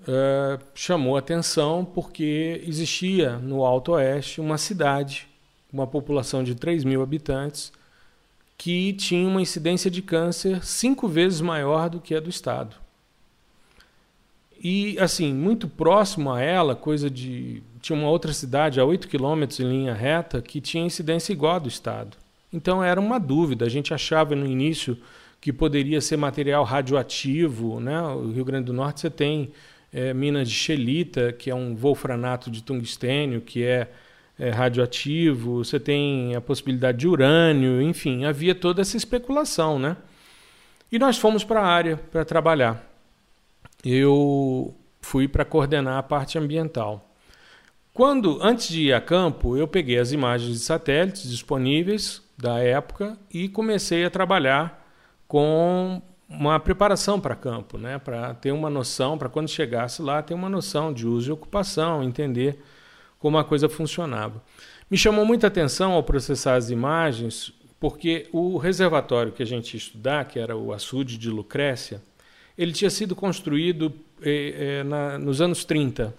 uh, 0.00 0.64
chamou 0.74 1.18
atenção 1.18 1.84
porque 1.84 2.62
existia 2.66 3.36
no 3.36 3.62
Alto 3.62 3.92
Oeste 3.92 4.40
uma 4.40 4.56
cidade, 4.56 5.28
uma 5.70 5.86
população 5.86 6.42
de 6.42 6.54
3 6.54 6.82
mil 6.82 7.02
habitantes, 7.02 7.70
que 8.56 8.94
tinha 8.94 9.28
uma 9.28 9.42
incidência 9.42 9.90
de 9.90 10.00
câncer 10.00 10.64
cinco 10.64 11.06
vezes 11.06 11.42
maior 11.42 11.90
do 11.90 12.00
que 12.00 12.14
a 12.14 12.20
do 12.20 12.30
Estado. 12.30 12.74
E, 14.58 14.98
assim, 14.98 15.34
muito 15.34 15.68
próximo 15.68 16.32
a 16.32 16.40
ela, 16.40 16.74
coisa 16.74 17.10
de. 17.10 17.62
Tinha 17.82 17.98
uma 17.98 18.08
outra 18.08 18.32
cidade 18.32 18.80
a 18.80 18.84
8 18.86 19.06
quilômetros 19.06 19.60
em 19.60 19.68
linha 19.68 19.92
reta 19.92 20.40
que 20.40 20.58
tinha 20.58 20.82
incidência 20.82 21.34
igual 21.34 21.56
à 21.56 21.58
do 21.58 21.68
Estado. 21.68 22.16
Então 22.52 22.82
era 22.82 23.00
uma 23.00 23.18
dúvida. 23.18 23.64
A 23.64 23.68
gente 23.68 23.92
achava 23.92 24.34
no 24.34 24.46
início 24.46 24.96
que 25.40 25.52
poderia 25.52 26.00
ser 26.00 26.16
material 26.16 26.64
radioativo. 26.64 27.80
Né? 27.80 28.00
O 28.00 28.32
Rio 28.32 28.44
Grande 28.44 28.66
do 28.66 28.72
Norte 28.72 29.00
você 29.00 29.10
tem 29.10 29.52
é, 29.92 30.12
minas 30.14 30.48
de 30.48 30.54
xelita, 30.54 31.32
que 31.32 31.50
é 31.50 31.54
um 31.54 31.74
wolfranato 31.74 32.50
de 32.50 32.62
tungstênio, 32.62 33.40
que 33.40 33.64
é, 33.64 33.90
é 34.38 34.50
radioativo. 34.50 35.64
Você 35.64 35.78
tem 35.78 36.34
a 36.34 36.40
possibilidade 36.40 36.98
de 36.98 37.08
urânio. 37.08 37.80
Enfim, 37.82 38.24
havia 38.24 38.54
toda 38.54 38.82
essa 38.82 38.96
especulação. 38.96 39.78
Né? 39.78 39.96
E 40.90 40.98
nós 40.98 41.18
fomos 41.18 41.44
para 41.44 41.60
a 41.60 41.66
área 41.66 41.96
para 41.96 42.24
trabalhar. 42.24 42.84
Eu 43.84 44.74
fui 45.00 45.28
para 45.28 45.44
coordenar 45.44 45.98
a 45.98 46.02
parte 46.02 46.38
ambiental. 46.38 47.08
Quando, 47.94 48.38
antes 48.42 48.68
de 48.68 48.88
ir 48.88 48.92
a 48.92 49.00
campo, 49.00 49.56
eu 49.56 49.66
peguei 49.66 49.98
as 49.98 50.12
imagens 50.12 50.52
de 50.52 50.58
satélites 50.58 51.30
disponíveis, 51.30 52.22
da 52.36 52.58
época 52.58 53.18
e 53.32 53.48
comecei 53.48 54.04
a 54.04 54.10
trabalhar 54.10 54.84
com 55.26 56.02
uma 56.28 56.58
preparação 56.58 57.20
para 57.20 57.34
campo, 57.34 57.78
né? 57.78 57.98
para 57.98 58.34
ter 58.34 58.52
uma 58.52 58.68
noção, 58.68 59.16
para 59.16 59.28
quando 59.28 59.48
chegasse 59.48 60.02
lá, 60.02 60.22
ter 60.22 60.34
uma 60.34 60.48
noção 60.48 60.92
de 60.92 61.06
uso 61.06 61.30
e 61.30 61.32
ocupação, 61.32 62.02
entender 62.02 62.58
como 63.18 63.38
a 63.38 63.44
coisa 63.44 63.68
funcionava. 63.68 64.42
Me 64.90 64.96
chamou 64.96 65.24
muita 65.24 65.46
atenção 65.46 65.92
ao 65.92 66.02
processar 66.02 66.56
as 66.56 66.70
imagens 66.70 67.52
porque 67.78 68.28
o 68.32 68.56
reservatório 68.56 69.32
que 69.32 69.42
a 69.42 69.46
gente 69.46 69.74
ia 69.74 69.78
estudar, 69.78 70.24
que 70.26 70.38
era 70.38 70.56
o 70.56 70.72
açude 70.72 71.18
de 71.18 71.30
Lucrécia, 71.30 72.02
ele 72.56 72.72
tinha 72.72 72.90
sido 72.90 73.14
construído 73.14 73.92
eh, 74.22 74.78
eh, 74.80 74.84
na, 74.84 75.18
nos 75.18 75.40
anos 75.40 75.64
30 75.64 76.14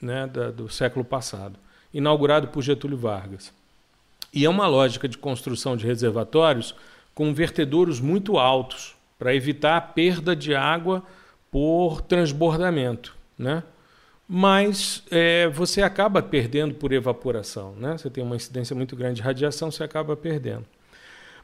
né, 0.00 0.26
da, 0.26 0.50
do 0.50 0.68
século 0.68 1.04
passado, 1.04 1.58
inaugurado 1.92 2.48
por 2.48 2.62
Getúlio 2.62 2.96
Vargas. 2.96 3.52
E 4.34 4.44
é 4.44 4.50
uma 4.50 4.66
lógica 4.66 5.06
de 5.06 5.16
construção 5.16 5.76
de 5.76 5.86
reservatórios 5.86 6.74
com 7.14 7.32
vertedouros 7.32 8.00
muito 8.00 8.36
altos, 8.36 8.96
para 9.16 9.32
evitar 9.32 9.76
a 9.76 9.80
perda 9.80 10.34
de 10.34 10.56
água 10.56 11.04
por 11.52 12.00
transbordamento. 12.00 13.14
Né? 13.38 13.62
Mas 14.28 15.04
é, 15.08 15.46
você 15.46 15.82
acaba 15.82 16.20
perdendo 16.20 16.74
por 16.74 16.92
evaporação. 16.92 17.76
Né? 17.76 17.96
Você 17.96 18.10
tem 18.10 18.24
uma 18.24 18.34
incidência 18.34 18.74
muito 18.74 18.96
grande 18.96 19.16
de 19.16 19.22
radiação, 19.22 19.70
você 19.70 19.84
acaba 19.84 20.16
perdendo. 20.16 20.64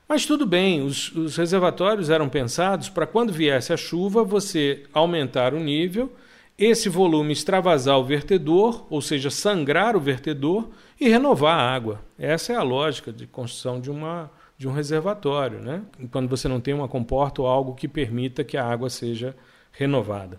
Mas 0.08 0.26
tudo 0.26 0.44
bem, 0.44 0.82
os, 0.82 1.14
os 1.14 1.36
reservatórios 1.36 2.10
eram 2.10 2.28
pensados 2.28 2.88
para 2.88 3.06
quando 3.06 3.32
viesse 3.32 3.72
a 3.72 3.76
chuva, 3.76 4.24
você 4.24 4.82
aumentar 4.92 5.54
o 5.54 5.60
nível, 5.60 6.12
esse 6.58 6.88
volume 6.88 7.32
extravasar 7.32 7.96
o 7.96 8.04
vertedor, 8.04 8.84
ou 8.90 9.00
seja, 9.00 9.30
sangrar 9.30 9.94
o 9.96 10.00
vertedor 10.00 10.68
e 11.00 11.08
renovar 11.08 11.58
a 11.58 11.74
água. 11.74 12.02
Essa 12.18 12.52
é 12.52 12.56
a 12.56 12.62
lógica 12.62 13.10
de 13.10 13.26
construção 13.26 13.80
de, 13.80 13.90
uma, 13.90 14.30
de 14.58 14.68
um 14.68 14.72
reservatório, 14.72 15.60
né? 15.60 15.82
quando 16.12 16.28
você 16.28 16.46
não 16.46 16.60
tem 16.60 16.74
uma 16.74 16.86
comporta 16.86 17.40
ou 17.40 17.48
algo 17.48 17.74
que 17.74 17.88
permita 17.88 18.44
que 18.44 18.58
a 18.58 18.66
água 18.66 18.90
seja 18.90 19.34
renovada. 19.72 20.38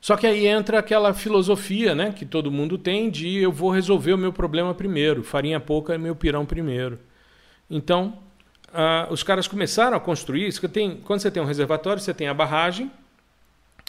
Só 0.00 0.16
que 0.16 0.26
aí 0.26 0.46
entra 0.46 0.78
aquela 0.78 1.12
filosofia 1.12 1.94
né, 1.94 2.12
que 2.12 2.24
todo 2.24 2.50
mundo 2.50 2.78
tem 2.78 3.10
de 3.10 3.36
eu 3.36 3.52
vou 3.52 3.70
resolver 3.70 4.12
o 4.12 4.18
meu 4.18 4.32
problema 4.32 4.74
primeiro, 4.74 5.22
farinha 5.22 5.60
pouca 5.60 5.94
é 5.94 5.98
meu 5.98 6.14
pirão 6.14 6.44
primeiro. 6.44 6.98
Então, 7.68 8.18
os 9.10 9.22
caras 9.22 9.46
começaram 9.46 9.96
a 9.96 10.00
construir 10.00 10.46
isso. 10.46 10.66
Tem, 10.68 10.96
quando 11.04 11.20
você 11.20 11.30
tem 11.30 11.42
um 11.42 11.46
reservatório, 11.46 12.02
você 12.02 12.14
tem 12.14 12.28
a 12.28 12.34
barragem, 12.34 12.90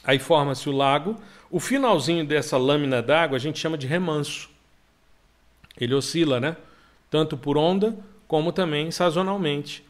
aí 0.03 0.19
forma-se 0.19 0.69
o 0.69 0.71
lago. 0.71 1.15
O 1.49 1.59
finalzinho 1.59 2.25
dessa 2.25 2.57
lâmina 2.57 3.01
d'água 3.01 3.37
a 3.37 3.39
gente 3.39 3.57
chama 3.57 3.77
de 3.77 3.87
remanso. 3.87 4.50
Ele 5.79 5.93
oscila, 5.93 6.39
né? 6.39 6.57
Tanto 7.09 7.37
por 7.37 7.57
onda 7.57 7.97
como 8.27 8.51
também 8.51 8.91
sazonalmente. 8.91 9.83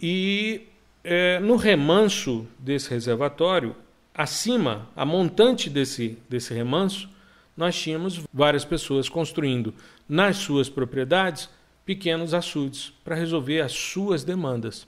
E 0.00 0.62
é, 1.04 1.38
no 1.40 1.56
remanso 1.56 2.46
desse 2.58 2.90
reservatório, 2.90 3.74
acima, 4.14 4.88
a 4.96 5.04
montante 5.04 5.70
desse, 5.70 6.18
desse 6.28 6.52
remanso, 6.52 7.08
nós 7.56 7.80
tínhamos 7.80 8.20
várias 8.32 8.64
pessoas 8.64 9.08
construindo 9.08 9.74
nas 10.08 10.36
suas 10.36 10.68
propriedades 10.68 11.48
pequenos 11.84 12.34
açudes 12.34 12.92
para 13.04 13.16
resolver 13.16 13.60
as 13.60 13.72
suas 13.72 14.22
demandas, 14.22 14.86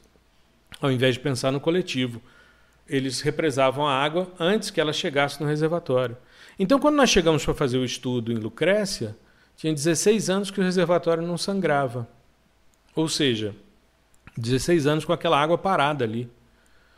ao 0.80 0.92
invés 0.92 1.14
de 1.14 1.20
pensar 1.20 1.50
no 1.50 1.60
coletivo. 1.60 2.20
Eles 2.88 3.20
represavam 3.20 3.86
a 3.86 3.94
água 3.94 4.32
antes 4.38 4.70
que 4.70 4.80
ela 4.80 4.92
chegasse 4.92 5.40
no 5.40 5.48
reservatório. 5.48 6.16
Então, 6.58 6.78
quando 6.78 6.96
nós 6.96 7.08
chegamos 7.08 7.44
para 7.44 7.54
fazer 7.54 7.78
o 7.78 7.84
estudo 7.84 8.32
em 8.32 8.36
Lucrécia, 8.36 9.16
tinha 9.60 9.74
16 9.74 10.30
anos 10.30 10.50
que 10.50 10.58
o 10.58 10.64
reservatório 10.64 11.22
não 11.22 11.36
sangrava. 11.36 12.08
Ou 12.96 13.06
seja, 13.06 13.54
16 14.34 14.86
anos 14.86 15.04
com 15.04 15.12
aquela 15.12 15.38
água 15.38 15.58
parada 15.58 16.02
ali. 16.02 16.30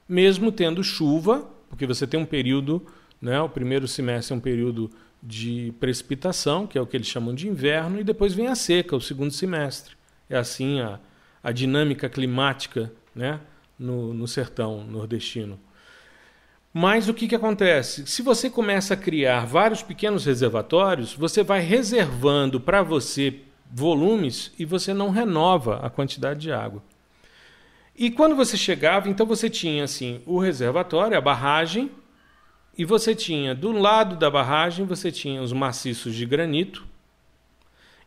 Mesmo 0.08 0.52
tendo 0.52 0.80
chuva, 0.84 1.44
porque 1.68 1.88
você 1.88 2.06
tem 2.06 2.20
um 2.20 2.24
período, 2.24 2.86
né, 3.20 3.40
o 3.40 3.48
primeiro 3.48 3.88
semestre 3.88 4.32
é 4.32 4.36
um 4.36 4.40
período 4.40 4.88
de 5.20 5.74
precipitação, 5.80 6.64
que 6.64 6.78
é 6.78 6.80
o 6.80 6.86
que 6.86 6.96
eles 6.96 7.08
chamam 7.08 7.34
de 7.34 7.48
inverno, 7.48 7.98
e 7.98 8.04
depois 8.04 8.32
vem 8.32 8.46
a 8.46 8.54
seca, 8.54 8.94
o 8.94 9.00
segundo 9.00 9.32
semestre. 9.32 9.96
É 10.30 10.38
assim 10.38 10.80
a, 10.80 11.00
a 11.42 11.50
dinâmica 11.50 12.08
climática 12.08 12.92
né, 13.12 13.40
no, 13.76 14.14
no 14.14 14.28
sertão 14.28 14.84
nordestino. 14.84 15.58
Mas 16.72 17.08
o 17.08 17.14
que, 17.14 17.28
que 17.28 17.34
acontece? 17.34 18.06
Se 18.06 18.22
você 18.22 18.48
começa 18.48 18.94
a 18.94 18.96
criar 18.96 19.44
vários 19.44 19.82
pequenos 19.82 20.24
reservatórios, 20.24 21.14
você 21.14 21.42
vai 21.42 21.60
reservando 21.60 22.58
para 22.58 22.82
você 22.82 23.40
volumes 23.70 24.52
e 24.58 24.64
você 24.64 24.94
não 24.94 25.10
renova 25.10 25.80
a 25.82 25.90
quantidade 25.90 26.40
de 26.40 26.52
água. 26.52 26.82
E 27.94 28.10
quando 28.10 28.34
você 28.34 28.56
chegava, 28.56 29.08
então 29.08 29.26
você 29.26 29.50
tinha 29.50 29.84
assim 29.84 30.22
o 30.24 30.38
reservatório, 30.38 31.16
a 31.16 31.20
barragem, 31.20 31.90
e 32.76 32.86
você 32.86 33.14
tinha, 33.14 33.54
do 33.54 33.70
lado 33.70 34.16
da 34.16 34.30
barragem, 34.30 34.86
você 34.86 35.12
tinha 35.12 35.42
os 35.42 35.52
maciços 35.52 36.14
de 36.14 36.24
granito, 36.24 36.86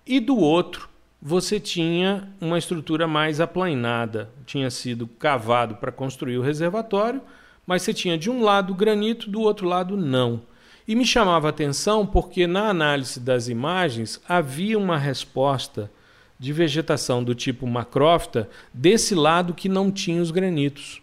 e 0.06 0.20
do 0.20 0.38
outro 0.38 0.90
você 1.22 1.60
tinha 1.60 2.32
uma 2.42 2.58
estrutura 2.58 3.08
mais 3.08 3.40
aplainada. 3.40 4.30
Tinha 4.46 4.70
sido 4.70 5.08
cavado 5.08 5.76
para 5.76 5.92
construir 5.92 6.38
o 6.38 6.42
reservatório, 6.42 7.22
mas 7.66 7.82
você 7.82 7.94
tinha 7.94 8.18
de 8.18 8.30
um 8.30 8.42
lado 8.42 8.74
granito, 8.74 9.30
do 9.30 9.42
outro 9.42 9.68
lado 9.68 9.98
não. 9.98 10.42
E 10.88 10.96
me 10.96 11.06
chamava 11.06 11.48
a 11.48 11.50
atenção 11.50 12.06
porque 12.06 12.46
na 12.46 12.70
análise 12.70 13.20
das 13.20 13.48
imagens 13.48 14.22
havia 14.28 14.78
uma 14.78 14.98
resposta 14.98 15.90
de 16.38 16.54
vegetação 16.54 17.24
do 17.24 17.34
tipo 17.34 17.66
macrófita 17.66 18.50
desse 18.74 19.16
lado 19.16 19.54
que 19.54 19.68
não 19.68 19.90
tinha 19.90 20.22
os 20.22 20.32
granitos. 20.32 21.02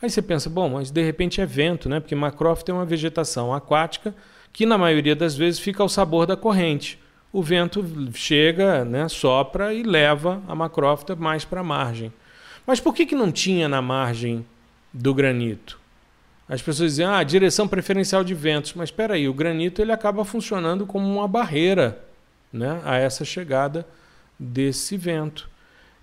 Aí 0.00 0.08
você 0.08 0.22
pensa, 0.22 0.48
bom, 0.48 0.70
mas 0.70 0.90
de 0.90 1.02
repente 1.02 1.40
é 1.40 1.46
vento, 1.46 1.88
né? 1.88 2.00
Porque 2.00 2.14
macrófita 2.14 2.72
é 2.72 2.74
uma 2.74 2.84
vegetação 2.84 3.52
aquática 3.52 4.14
que 4.52 4.64
na 4.64 4.78
maioria 4.78 5.16
das 5.16 5.36
vezes 5.36 5.58
fica 5.58 5.82
ao 5.82 5.88
sabor 5.88 6.26
da 6.26 6.36
corrente. 6.36 6.98
O 7.32 7.42
vento 7.42 7.84
chega, 8.14 8.84
né, 8.84 9.08
sopra 9.08 9.74
e 9.74 9.82
leva 9.82 10.40
a 10.46 10.54
macrófita 10.54 11.16
mais 11.16 11.44
para 11.44 11.60
a 11.60 11.64
margem. 11.64 12.12
Mas 12.66 12.78
por 12.80 12.94
que, 12.94 13.04
que 13.04 13.16
não 13.16 13.32
tinha 13.32 13.68
na 13.68 13.82
margem 13.82 14.46
do 14.94 15.12
granito? 15.12 15.78
As 16.48 16.62
pessoas 16.62 16.92
dizem, 16.92 17.06
ah, 17.06 17.22
direção 17.22 17.66
preferencial 17.66 18.22
de 18.22 18.34
ventos. 18.34 18.74
Mas 18.74 18.90
espera 18.90 19.14
aí, 19.14 19.28
o 19.28 19.34
granito 19.34 19.82
ele 19.82 19.92
acaba 19.92 20.24
funcionando 20.24 20.86
como 20.86 21.06
uma 21.06 21.26
barreira 21.26 22.04
né, 22.52 22.80
a 22.84 22.96
essa 22.96 23.24
chegada 23.24 23.86
desse 24.38 24.96
vento. 24.96 25.50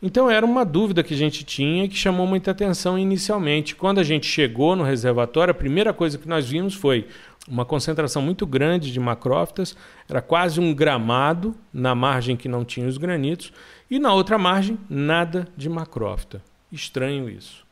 Então 0.01 0.29
era 0.29 0.43
uma 0.43 0.65
dúvida 0.65 1.03
que 1.03 1.13
a 1.13 1.17
gente 1.17 1.43
tinha 1.43 1.87
que 1.87 1.95
chamou 1.95 2.25
muita 2.25 2.51
atenção 2.51 2.97
inicialmente. 2.97 3.75
Quando 3.75 3.99
a 3.99 4.03
gente 4.03 4.25
chegou 4.25 4.75
no 4.75 4.83
reservatório, 4.83 5.51
a 5.51 5.55
primeira 5.55 5.93
coisa 5.93 6.17
que 6.17 6.27
nós 6.27 6.49
vimos 6.49 6.73
foi 6.73 7.07
uma 7.47 7.65
concentração 7.65 8.21
muito 8.21 8.45
grande 8.45 8.91
de 8.91 8.99
macrófitas, 8.99 9.75
era 10.09 10.21
quase 10.21 10.59
um 10.59 10.73
gramado 10.73 11.55
na 11.71 11.93
margem 11.93 12.35
que 12.35 12.47
não 12.47 12.65
tinha 12.65 12.87
os 12.87 12.97
granitos, 12.97 13.51
e 13.89 13.99
na 13.99 14.13
outra 14.13 14.37
margem 14.37 14.77
nada 14.89 15.47
de 15.57 15.67
macrófita. 15.67 16.41
Estranho 16.71 17.29
isso. 17.29 17.65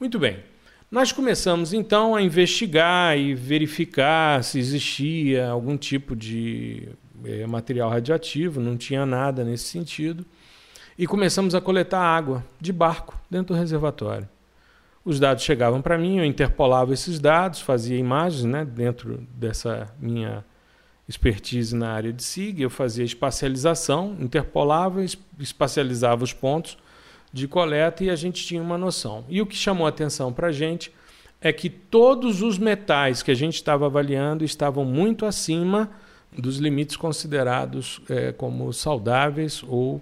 Muito 0.00 0.18
bem. 0.18 0.51
Nós 0.92 1.10
começamos 1.10 1.72
então 1.72 2.14
a 2.14 2.20
investigar 2.20 3.16
e 3.16 3.34
verificar 3.34 4.44
se 4.44 4.58
existia 4.58 5.48
algum 5.48 5.74
tipo 5.74 6.14
de 6.14 6.86
é, 7.24 7.46
material 7.46 7.88
radioativo, 7.88 8.60
não 8.60 8.76
tinha 8.76 9.06
nada 9.06 9.42
nesse 9.42 9.64
sentido. 9.64 10.22
E 10.98 11.06
começamos 11.06 11.54
a 11.54 11.62
coletar 11.62 11.98
água 11.98 12.44
de 12.60 12.74
barco 12.74 13.18
dentro 13.30 13.54
do 13.54 13.58
reservatório. 13.58 14.28
Os 15.02 15.18
dados 15.18 15.42
chegavam 15.42 15.80
para 15.80 15.96
mim, 15.96 16.18
eu 16.18 16.26
interpolava 16.26 16.92
esses 16.92 17.18
dados, 17.18 17.62
fazia 17.62 17.96
imagens 17.96 18.44
né, 18.44 18.62
dentro 18.62 19.26
dessa 19.34 19.88
minha 19.98 20.44
expertise 21.08 21.74
na 21.74 21.90
área 21.90 22.12
de 22.12 22.22
SIG, 22.22 22.60
eu 22.60 22.70
fazia 22.70 23.02
espacialização, 23.02 24.14
interpolava, 24.20 25.02
espacializava 25.38 26.22
os 26.22 26.34
pontos 26.34 26.76
de 27.32 27.48
coleta 27.48 28.04
e 28.04 28.10
a 28.10 28.16
gente 28.16 28.44
tinha 28.44 28.62
uma 28.62 28.76
noção. 28.76 29.24
E 29.28 29.40
o 29.40 29.46
que 29.46 29.56
chamou 29.56 29.86
a 29.86 29.88
atenção 29.88 30.32
para 30.32 30.48
a 30.48 30.52
gente 30.52 30.92
é 31.40 31.52
que 31.52 31.68
todos 31.68 32.42
os 32.42 32.58
metais 32.58 33.22
que 33.22 33.30
a 33.30 33.34
gente 33.34 33.54
estava 33.54 33.86
avaliando 33.86 34.44
estavam 34.44 34.84
muito 34.84 35.26
acima 35.26 35.90
dos 36.36 36.58
limites 36.58 36.96
considerados 36.96 38.00
é, 38.08 38.32
como 38.32 38.72
saudáveis 38.72 39.62
ou 39.66 40.00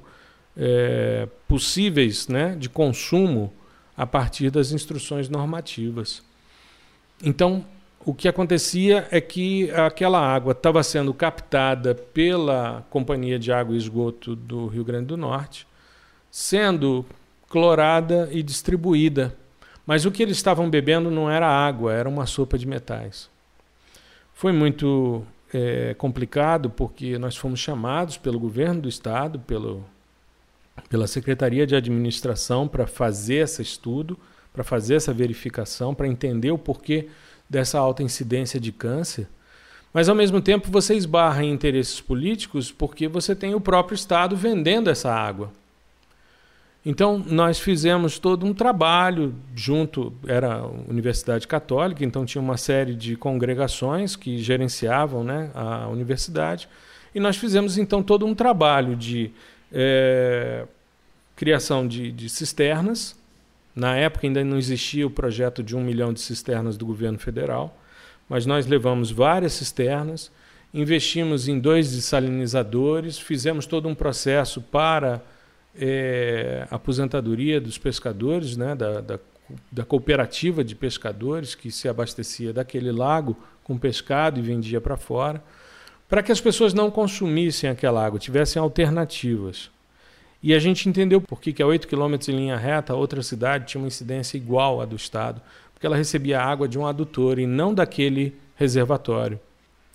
é, 0.56 1.26
possíveis 1.48 2.28
né, 2.28 2.54
de 2.58 2.68
consumo 2.68 3.52
a 3.96 4.06
partir 4.06 4.50
das 4.50 4.72
instruções 4.72 5.28
normativas. 5.28 6.22
Então, 7.22 7.64
o 8.04 8.14
que 8.14 8.28
acontecia 8.28 9.06
é 9.10 9.20
que 9.20 9.70
aquela 9.72 10.20
água 10.20 10.52
estava 10.52 10.82
sendo 10.82 11.12
captada 11.12 11.94
pela 11.94 12.86
Companhia 12.88 13.38
de 13.38 13.52
Água 13.52 13.74
e 13.74 13.78
Esgoto 13.78 14.34
do 14.34 14.66
Rio 14.68 14.84
Grande 14.84 15.06
do 15.06 15.16
Norte, 15.16 15.66
sendo 16.30 17.04
clorada 17.50 18.30
e 18.32 18.42
distribuída. 18.42 19.36
Mas 19.84 20.06
o 20.06 20.10
que 20.10 20.22
eles 20.22 20.36
estavam 20.36 20.70
bebendo 20.70 21.10
não 21.10 21.28
era 21.30 21.46
água, 21.46 21.92
era 21.92 22.08
uma 22.08 22.24
sopa 22.24 22.56
de 22.56 22.66
metais. 22.66 23.28
Foi 24.32 24.52
muito 24.52 25.22
é, 25.52 25.92
complicado 25.94 26.70
porque 26.70 27.18
nós 27.18 27.36
fomos 27.36 27.60
chamados 27.60 28.16
pelo 28.16 28.38
governo 28.38 28.82
do 28.82 28.88
estado, 28.88 29.38
pelo 29.40 29.84
pela 30.88 31.06
Secretaria 31.06 31.66
de 31.66 31.76
Administração 31.76 32.66
para 32.66 32.86
fazer 32.86 33.44
esse 33.44 33.60
estudo, 33.60 34.18
para 34.52 34.64
fazer 34.64 34.94
essa 34.94 35.12
verificação, 35.12 35.94
para 35.94 36.08
entender 36.08 36.50
o 36.50 36.56
porquê 36.56 37.08
dessa 37.48 37.78
alta 37.78 38.02
incidência 38.02 38.58
de 38.58 38.72
câncer. 38.72 39.28
Mas 39.92 40.08
ao 40.08 40.14
mesmo 40.14 40.40
tempo 40.40 40.70
você 40.70 40.94
esbarra 40.94 41.44
em 41.44 41.52
interesses 41.52 42.00
políticos 42.00 42.72
porque 42.72 43.08
você 43.08 43.34
tem 43.34 43.54
o 43.54 43.60
próprio 43.60 43.94
Estado 43.94 44.36
vendendo 44.36 44.88
essa 44.88 45.12
água. 45.12 45.52
Então, 46.84 47.22
nós 47.26 47.58
fizemos 47.58 48.18
todo 48.18 48.46
um 48.46 48.54
trabalho 48.54 49.34
junto, 49.54 50.14
era 50.26 50.60
a 50.60 50.66
Universidade 50.66 51.46
Católica, 51.46 52.02
então 52.02 52.24
tinha 52.24 52.40
uma 52.40 52.56
série 52.56 52.94
de 52.94 53.16
congregações 53.16 54.16
que 54.16 54.38
gerenciavam 54.38 55.22
né, 55.22 55.50
a 55.54 55.88
universidade, 55.88 56.68
e 57.14 57.20
nós 57.20 57.36
fizemos 57.36 57.76
então 57.76 58.02
todo 58.02 58.24
um 58.24 58.34
trabalho 58.34 58.96
de 58.96 59.30
é, 59.70 60.64
criação 61.36 61.86
de, 61.86 62.10
de 62.12 62.28
cisternas. 62.30 63.16
Na 63.74 63.96
época 63.96 64.26
ainda 64.26 64.42
não 64.42 64.56
existia 64.56 65.06
o 65.06 65.10
projeto 65.10 65.62
de 65.62 65.76
um 65.76 65.82
milhão 65.82 66.12
de 66.14 66.20
cisternas 66.20 66.78
do 66.78 66.86
governo 66.86 67.18
federal, 67.18 67.76
mas 68.28 68.46
nós 68.46 68.66
levamos 68.66 69.10
várias 69.10 69.52
cisternas, 69.52 70.30
investimos 70.72 71.46
em 71.46 71.58
dois 71.58 71.90
desalinizadores, 71.90 73.18
fizemos 73.18 73.66
todo 73.66 73.88
um 73.88 73.94
processo 73.94 74.62
para 74.62 75.20
é, 75.78 76.66
aposentadoria 76.70 77.60
dos 77.60 77.78
pescadores, 77.78 78.56
né, 78.56 78.74
da, 78.74 79.00
da, 79.00 79.18
da, 79.70 79.84
cooperativa 79.84 80.64
de 80.64 80.74
pescadores 80.74 81.54
que 81.54 81.70
se 81.70 81.88
abastecia 81.88 82.52
daquele 82.52 82.90
lago 82.90 83.36
com 83.62 83.78
pescado 83.78 84.38
e 84.38 84.42
vendia 84.42 84.80
para 84.80 84.96
fora, 84.96 85.42
para 86.08 86.22
que 86.22 86.32
as 86.32 86.40
pessoas 86.40 86.74
não 86.74 86.90
consumissem 86.90 87.70
aquela 87.70 88.04
água, 88.04 88.18
tivessem 88.18 88.60
alternativas. 88.60 89.70
E 90.42 90.54
a 90.54 90.58
gente 90.58 90.88
entendeu 90.88 91.20
por 91.20 91.40
que, 91.40 91.52
que 91.52 91.62
a 91.62 91.66
8 91.66 91.86
km 91.86 92.14
em 92.28 92.36
linha 92.36 92.56
reta, 92.56 92.92
a 92.92 92.96
outra 92.96 93.22
cidade 93.22 93.66
tinha 93.66 93.80
uma 93.80 93.88
incidência 93.88 94.36
igual 94.36 94.80
à 94.80 94.84
do 94.84 94.96
Estado, 94.96 95.40
porque 95.72 95.86
ela 95.86 95.96
recebia 95.96 96.40
água 96.40 96.66
de 96.66 96.78
um 96.78 96.86
adutor 96.86 97.38
e 97.38 97.46
não 97.46 97.72
daquele 97.72 98.34
reservatório. 98.56 99.38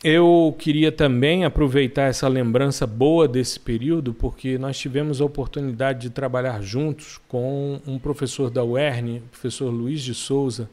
Eu 0.03 0.55
queria 0.59 0.91
também 0.91 1.45
aproveitar 1.45 2.03
essa 2.03 2.27
lembrança 2.27 2.85
boa 2.85 3.27
desse 3.27 3.59
período, 3.59 4.13
porque 4.13 4.57
nós 4.57 4.77
tivemos 4.77 5.19
a 5.19 5.25
oportunidade 5.25 6.01
de 6.01 6.09
trabalhar 6.09 6.61
juntos 6.61 7.19
com 7.27 7.81
um 7.87 7.97
professor 7.97 8.49
da 8.49 8.63
UERN, 8.63 9.21
professor 9.31 9.69
Luiz 9.69 10.01
de 10.01 10.13
Souza, 10.13 10.69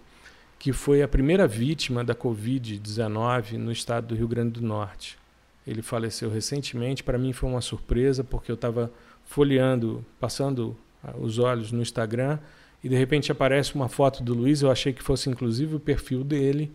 que 0.59 0.73
foi 0.73 1.03
a 1.03 1.09
primeira 1.09 1.47
vítima 1.47 2.05
da 2.05 2.15
Covid-19 2.15 3.53
no 3.53 3.73
estado 3.73 4.09
do 4.09 4.15
Rio 4.15 4.29
Grande 4.29 4.61
do 4.61 4.67
Norte. 4.67 5.17
Ele 5.67 5.83
faleceu 5.83 6.29
recentemente, 6.29 7.03
para 7.03 7.17
mim 7.17 7.33
foi 7.33 7.49
uma 7.49 7.61
surpresa, 7.61 8.23
porque 8.23 8.51
eu 8.51 8.55
estava 8.55 8.93
folheando, 9.25 10.05
passando 10.21 10.77
ah, 11.03 11.15
os 11.19 11.39
olhos 11.39 11.73
no 11.73 11.81
Instagram, 11.81 12.39
e 12.83 12.89
de 12.89 12.97
repente 12.97 13.33
aparece 13.33 13.75
uma 13.75 13.89
foto 13.89 14.23
do 14.23 14.35
Luiz, 14.35 14.63
eu 14.63 14.71
achei 14.71 14.93
que 14.93 15.03
fosse 15.03 15.31
inclusive 15.31 15.77
o 15.77 15.81
perfil 15.81 16.23
dele, 16.23 16.71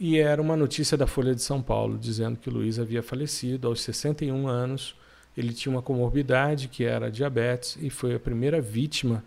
e 0.00 0.18
era 0.18 0.40
uma 0.40 0.56
notícia 0.56 0.96
da 0.96 1.06
Folha 1.06 1.34
de 1.34 1.42
São 1.42 1.60
Paulo 1.60 1.98
dizendo 1.98 2.38
que 2.38 2.48
o 2.48 2.52
Luiz 2.52 2.78
havia 2.78 3.02
falecido 3.02 3.68
aos 3.68 3.82
61 3.82 4.48
anos. 4.48 4.94
Ele 5.36 5.52
tinha 5.52 5.70
uma 5.70 5.82
comorbidade 5.82 6.68
que 6.68 6.84
era 6.84 7.10
diabetes 7.10 7.76
e 7.78 7.90
foi 7.90 8.14
a 8.14 8.18
primeira 8.18 8.62
vítima 8.62 9.22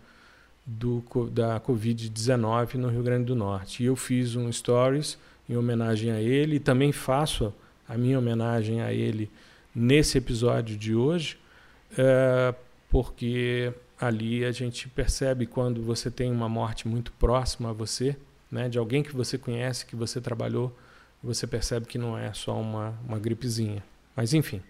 do, 0.66 1.04
da 1.30 1.60
Covid-19 1.60 2.74
no 2.74 2.88
Rio 2.88 3.04
Grande 3.04 3.26
do 3.26 3.36
Norte. 3.36 3.84
E 3.84 3.86
eu 3.86 3.94
fiz 3.94 4.34
um 4.34 4.50
stories 4.50 5.16
em 5.48 5.56
homenagem 5.56 6.10
a 6.10 6.20
ele 6.20 6.56
e 6.56 6.60
também 6.60 6.90
faço 6.90 7.54
a 7.88 7.96
minha 7.96 8.18
homenagem 8.18 8.80
a 8.80 8.92
ele 8.92 9.30
nesse 9.72 10.18
episódio 10.18 10.76
de 10.76 10.92
hoje, 10.92 11.38
é, 11.96 12.52
porque 12.90 13.72
ali 14.00 14.44
a 14.44 14.50
gente 14.50 14.88
percebe 14.88 15.46
quando 15.46 15.80
você 15.82 16.10
tem 16.10 16.32
uma 16.32 16.48
morte 16.48 16.88
muito 16.88 17.12
próxima 17.12 17.70
a 17.70 17.72
você 17.72 18.16
né, 18.50 18.68
de 18.68 18.78
alguém 18.78 19.02
que 19.02 19.14
você 19.14 19.36
conhece, 19.36 19.86
que 19.86 19.96
você 19.96 20.20
trabalhou, 20.20 20.76
você 21.22 21.46
percebe 21.46 21.86
que 21.86 21.98
não 21.98 22.16
é 22.16 22.32
só 22.32 22.60
uma, 22.60 22.98
uma 23.06 23.18
gripezinha. 23.18 23.82
Mas 24.14 24.34
enfim. 24.34 24.62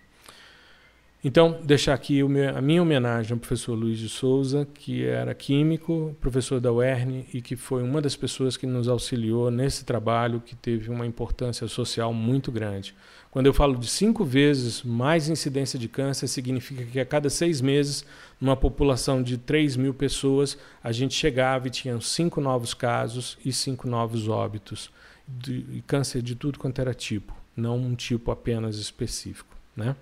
Então, 1.27 1.59
deixar 1.65 1.95
aqui 1.95 2.23
meu, 2.23 2.55
a 2.55 2.61
minha 2.61 2.83
homenagem 2.83 3.33
ao 3.33 3.39
professor 3.39 3.75
Luiz 3.75 3.99
de 3.99 4.11
Souza, 4.11 4.69
que 4.75 5.07
era 5.07 5.35
químico, 5.35 6.15
professor 6.21 6.61
da 6.61 6.71
UERN 6.71 7.25
e 7.33 7.41
que 7.41 7.57
foi 7.57 7.83
uma 7.83 8.03
das 8.03 8.15
pessoas 8.15 8.59
que 8.59 8.67
nos 8.67 8.89
auxiliou 8.89 9.51
nesse 9.51 9.87
trabalho 9.87 10.43
que 10.45 10.55
teve 10.55 10.91
uma 10.91 11.07
importância 11.07 11.67
social 11.67 12.13
muito 12.13 12.53
grande. 12.53 12.95
Quando 13.31 13.47
eu 13.47 13.55
falo 13.55 13.75
de 13.79 13.89
cinco 13.89 14.23
vezes 14.23 14.83
mais 14.83 15.31
incidência 15.31 15.79
de 15.79 15.89
câncer, 15.89 16.29
significa 16.29 16.85
que 16.85 17.01
a 17.01 17.07
cada 17.07 17.31
seis 17.31 17.63
meses, 17.63 18.05
numa 18.39 18.55
população 18.55 19.23
de 19.23 19.39
3 19.39 19.79
mil 19.79 19.95
pessoas, 19.95 20.59
a 20.83 20.93
gente 20.93 21.15
chegava 21.15 21.69
e 21.69 21.71
tinha 21.71 21.99
cinco 22.03 22.39
novos 22.39 22.75
casos 22.75 23.39
e 23.43 23.51
cinco 23.51 23.89
novos 23.89 24.29
óbitos. 24.29 24.91
De, 25.27 25.83
câncer 25.87 26.21
de 26.21 26.35
tudo 26.35 26.59
quanto 26.59 26.83
era 26.83 26.93
tipo, 26.93 27.35
não 27.57 27.79
um 27.79 27.95
tipo 27.95 28.31
apenas 28.31 28.77
específico. 28.77 29.57
Né? 29.75 29.97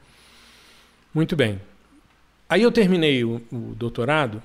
Muito 1.15 1.37
bem. 1.37 1.61
Aí 2.49 2.63
eu 2.63 2.73
terminei 2.73 3.25
o, 3.25 3.41
o 3.53 3.75
doutorado 3.75 4.43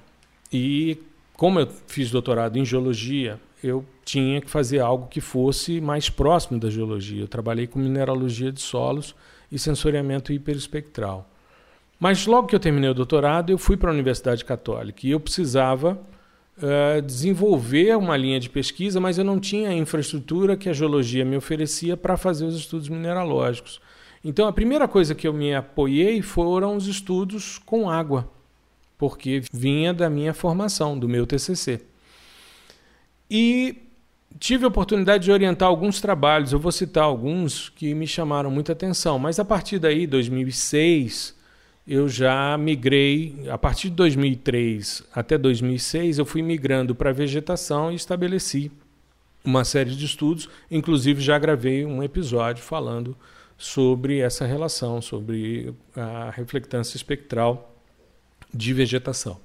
e, 0.52 0.98
como 1.34 1.60
eu 1.60 1.68
fiz 1.88 2.12
doutorado 2.12 2.58
em 2.58 2.66
geologia, 2.66 3.40
eu 3.64 3.86
tinha 4.04 4.42
que 4.42 4.50
fazer 4.50 4.80
algo 4.80 5.08
que 5.08 5.20
fosse 5.22 5.82
mais 5.82 6.10
próximo 6.10 6.60
da 6.60 6.70
geologia. 6.70 7.22
Eu 7.22 7.28
trabalhei 7.28 7.68
com 7.68 7.80
mineralogia 7.80 8.52
de 8.52 8.62
solos 8.62 9.16
e 9.52 9.58
sensoriamento 9.58 10.32
hiperespectral. 10.32 11.30
Mas 12.00 12.26
logo 12.26 12.48
que 12.48 12.56
eu 12.56 12.60
terminei 12.60 12.90
o 12.90 12.94
doutorado, 12.94 13.50
eu 13.50 13.58
fui 13.58 13.76
para 13.76 13.90
a 13.90 13.94
Universidade 13.94 14.46
Católica 14.46 15.08
e 15.08 15.12
eu 15.12 15.20
precisava 15.20 16.00
uh, 16.58 17.02
desenvolver 17.02 17.98
uma 17.98 18.16
linha 18.16 18.40
de 18.40 18.50
pesquisa, 18.50 19.00
mas 19.00 19.18
eu 19.18 19.24
não 19.24 19.40
tinha 19.40 19.70
a 19.70 19.74
infraestrutura 19.74 20.56
que 20.56 20.70
a 20.70 20.74
geologia 20.74 21.26
me 21.26 21.36
oferecia 21.36 21.98
para 21.98 22.16
fazer 22.16 22.46
os 22.46 22.56
estudos 22.56 22.88
mineralógicos. 22.88 23.82
Então 24.24 24.48
a 24.48 24.54
primeira 24.54 24.88
coisa 24.88 25.16
que 25.16 25.28
eu 25.28 25.34
me 25.34 25.54
apoiei 25.54 26.22
foram 26.22 26.76
os 26.76 26.88
estudos 26.88 27.58
com 27.60 27.90
água, 27.90 28.30
porque 28.98 29.44
vinha 29.52 29.94
da 29.94 30.10
minha 30.10 30.34
formação, 30.34 30.98
do 30.98 31.08
meu 31.08 31.26
TCC. 31.26 31.82
E 33.30 33.78
tive 34.40 34.66
a 34.66 34.68
oportunidade 34.68 35.26
de 35.26 35.32
orientar 35.32 35.68
alguns 35.68 36.02
trabalhos, 36.02 36.52
eu 36.52 36.60
vou 36.60 36.72
citar 36.72 37.04
alguns 37.04 37.70
que 37.70 37.94
me 37.94 38.08
chamaram 38.08 38.52
muita 38.52 38.74
atenção, 38.74 39.18
mas 39.20 39.40
a 39.40 39.46
partir 39.46 39.80
daí, 39.80 40.06
2006, 40.06 41.36
eu 41.88 42.10
já 42.10 42.58
migrei, 42.58 43.46
a 43.50 43.58
partir 43.58 43.90
de 43.90 43.96
2003 43.96 45.04
até 45.14 45.38
2006, 45.38 46.20
eu 46.20 46.26
fui 46.26 46.42
migrando 46.42 46.94
para 46.94 47.12
a 47.12 47.14
vegetação 47.14 47.92
e 47.92 47.96
estabeleci 47.96 48.72
uma 49.44 49.64
série 49.64 49.96
de 49.96 50.06
estudos, 50.06 50.50
inclusive 50.70 51.22
já 51.22 51.40
gravei 51.40 51.86
um 51.86 52.04
episódio 52.04 52.62
falando 52.64 53.16
sobre 53.58 54.20
essa 54.20 54.46
relação, 54.46 55.02
sobre 55.02 55.74
a 55.96 56.30
reflectância 56.30 56.96
espectral 56.96 57.76
de 58.54 58.74
vegetação. 58.74 59.40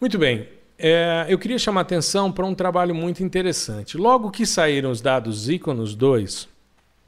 Muito 0.00 0.18
bem, 0.18 0.48
é, 0.78 1.26
eu 1.28 1.38
queria 1.38 1.58
chamar 1.58 1.82
atenção 1.82 2.32
para 2.32 2.44
um 2.44 2.54
trabalho 2.54 2.94
muito 2.94 3.22
interessante. 3.22 3.96
Logo 3.96 4.30
que 4.30 4.44
saíram 4.44 4.90
os 4.90 5.00
dados 5.00 5.48
Iconos 5.48 5.94
2, 5.94 6.48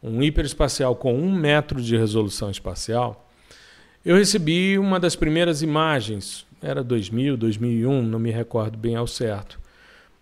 um 0.02 0.22
hiperespacial 0.22 0.94
com 0.94 1.14
um 1.14 1.32
metro 1.32 1.82
de 1.82 1.96
resolução 1.96 2.50
espacial, 2.50 3.28
eu 4.04 4.16
recebi 4.16 4.78
uma 4.78 5.00
das 5.00 5.16
primeiras 5.16 5.62
imagens, 5.62 6.46
era 6.62 6.84
2000, 6.84 7.36
2001, 7.36 8.02
não 8.02 8.18
me 8.18 8.30
recordo 8.30 8.78
bem 8.78 8.94
ao 8.94 9.06
certo, 9.06 9.58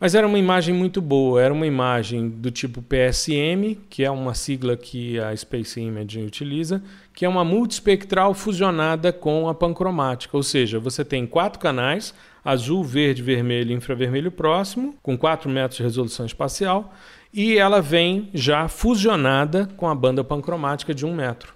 mas 0.03 0.17
era 0.17 0.27
uma 0.27 0.37
imagem 0.37 0.75
muito 0.75 1.01
boa, 1.01 1.41
era 1.41 1.55
uma 1.55 1.65
imagem 1.65 2.29
do 2.29 2.51
tipo 2.51 2.83
PSM, 2.83 3.79
que 3.89 4.03
é 4.03 4.11
uma 4.11 4.35
sigla 4.35 4.77
que 4.77 5.17
a 5.21 5.37
Space 5.37 5.81
Imaging 5.81 6.27
utiliza, 6.27 6.83
que 7.15 7.25
é 7.25 7.29
uma 7.29 7.45
multispectral 7.45 8.35
fusionada 8.35 9.13
com 9.13 9.49
a 9.49 9.55
pancromática, 9.55 10.37
ou 10.37 10.43
seja, 10.43 10.81
você 10.81 11.05
tem 11.05 11.25
quatro 11.25 11.61
canais, 11.61 12.13
azul, 12.45 12.83
verde, 12.83 13.23
vermelho 13.23 13.71
e 13.71 13.75
infravermelho 13.75 14.33
próximo, 14.33 14.97
com 15.01 15.17
4 15.17 15.49
metros 15.49 15.77
de 15.77 15.85
resolução 15.85 16.27
espacial, 16.27 16.93
e 17.33 17.57
ela 17.57 17.81
vem 17.81 18.29
já 18.35 18.67
fusionada 18.67 19.69
com 19.77 19.89
a 19.89 19.95
banda 19.95 20.25
pancromática 20.25 20.93
de 20.93 21.07
1 21.07 21.15
metro. 21.15 21.55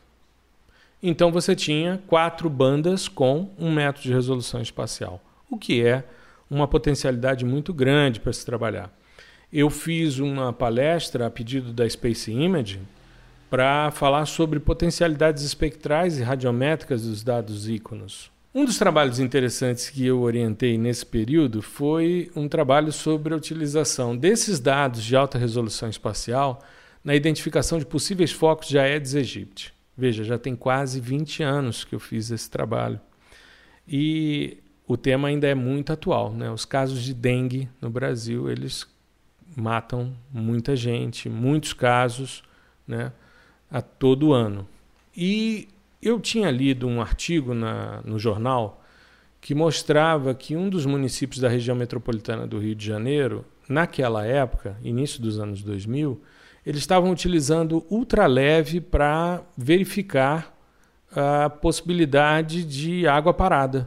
Então 1.02 1.32
você 1.32 1.56
tinha 1.56 2.00
quatro 2.06 2.48
bandas 2.48 3.08
com 3.08 3.50
1 3.58 3.72
metro 3.72 4.02
de 4.02 4.12
resolução 4.12 4.62
espacial, 4.62 5.20
o 5.50 5.58
que 5.58 5.84
é 5.84 6.04
uma 6.50 6.68
potencialidade 6.68 7.44
muito 7.44 7.72
grande 7.72 8.20
para 8.20 8.32
se 8.32 8.44
trabalhar. 8.44 8.90
Eu 9.52 9.70
fiz 9.70 10.18
uma 10.18 10.52
palestra 10.52 11.26
a 11.26 11.30
pedido 11.30 11.72
da 11.72 11.88
Space 11.88 12.30
Imaging 12.30 12.86
para 13.48 13.90
falar 13.90 14.26
sobre 14.26 14.58
potencialidades 14.58 15.42
espectrais 15.42 16.18
e 16.18 16.22
radiométricas 16.22 17.02
dos 17.02 17.22
dados 17.22 17.68
íconos. 17.68 18.30
Um 18.54 18.64
dos 18.64 18.78
trabalhos 18.78 19.20
interessantes 19.20 19.90
que 19.90 20.06
eu 20.06 20.20
orientei 20.20 20.78
nesse 20.78 21.04
período 21.04 21.60
foi 21.60 22.30
um 22.34 22.48
trabalho 22.48 22.90
sobre 22.90 23.34
a 23.34 23.36
utilização 23.36 24.16
desses 24.16 24.58
dados 24.58 25.04
de 25.04 25.14
alta 25.14 25.36
resolução 25.38 25.88
espacial 25.88 26.62
na 27.04 27.14
identificação 27.14 27.78
de 27.78 27.84
possíveis 27.84 28.32
focos 28.32 28.68
de 28.68 28.78
Aedes 28.78 29.14
aegypti. 29.14 29.74
Veja, 29.96 30.24
já 30.24 30.38
tem 30.38 30.56
quase 30.56 31.00
20 31.00 31.42
anos 31.42 31.84
que 31.84 31.94
eu 31.94 32.00
fiz 32.00 32.30
esse 32.30 32.50
trabalho. 32.50 32.98
E 33.86 34.58
o 34.86 34.96
tema 34.96 35.28
ainda 35.28 35.46
é 35.46 35.54
muito 35.54 35.92
atual. 35.92 36.32
Né? 36.32 36.50
Os 36.50 36.64
casos 36.64 37.02
de 37.02 37.12
dengue 37.12 37.68
no 37.80 37.90
Brasil, 37.90 38.50
eles 38.50 38.86
matam 39.56 40.12
muita 40.32 40.76
gente, 40.76 41.28
muitos 41.28 41.72
casos 41.72 42.42
né, 42.86 43.12
a 43.70 43.80
todo 43.80 44.32
ano. 44.32 44.66
E 45.16 45.68
eu 46.00 46.20
tinha 46.20 46.50
lido 46.50 46.86
um 46.86 47.00
artigo 47.00 47.54
na, 47.54 48.00
no 48.04 48.18
jornal 48.18 48.82
que 49.40 49.54
mostrava 49.54 50.34
que 50.34 50.56
um 50.56 50.68
dos 50.68 50.84
municípios 50.84 51.40
da 51.40 51.48
região 51.48 51.76
metropolitana 51.76 52.46
do 52.46 52.58
Rio 52.58 52.74
de 52.74 52.84
Janeiro, 52.84 53.44
naquela 53.68 54.26
época, 54.26 54.76
início 54.82 55.22
dos 55.22 55.38
anos 55.38 55.62
2000, 55.62 56.20
eles 56.64 56.80
estavam 56.80 57.10
utilizando 57.10 57.86
ultraleve 57.88 58.80
para 58.80 59.42
verificar 59.56 60.52
a 61.14 61.48
possibilidade 61.48 62.64
de 62.64 63.06
água 63.06 63.32
parada. 63.32 63.86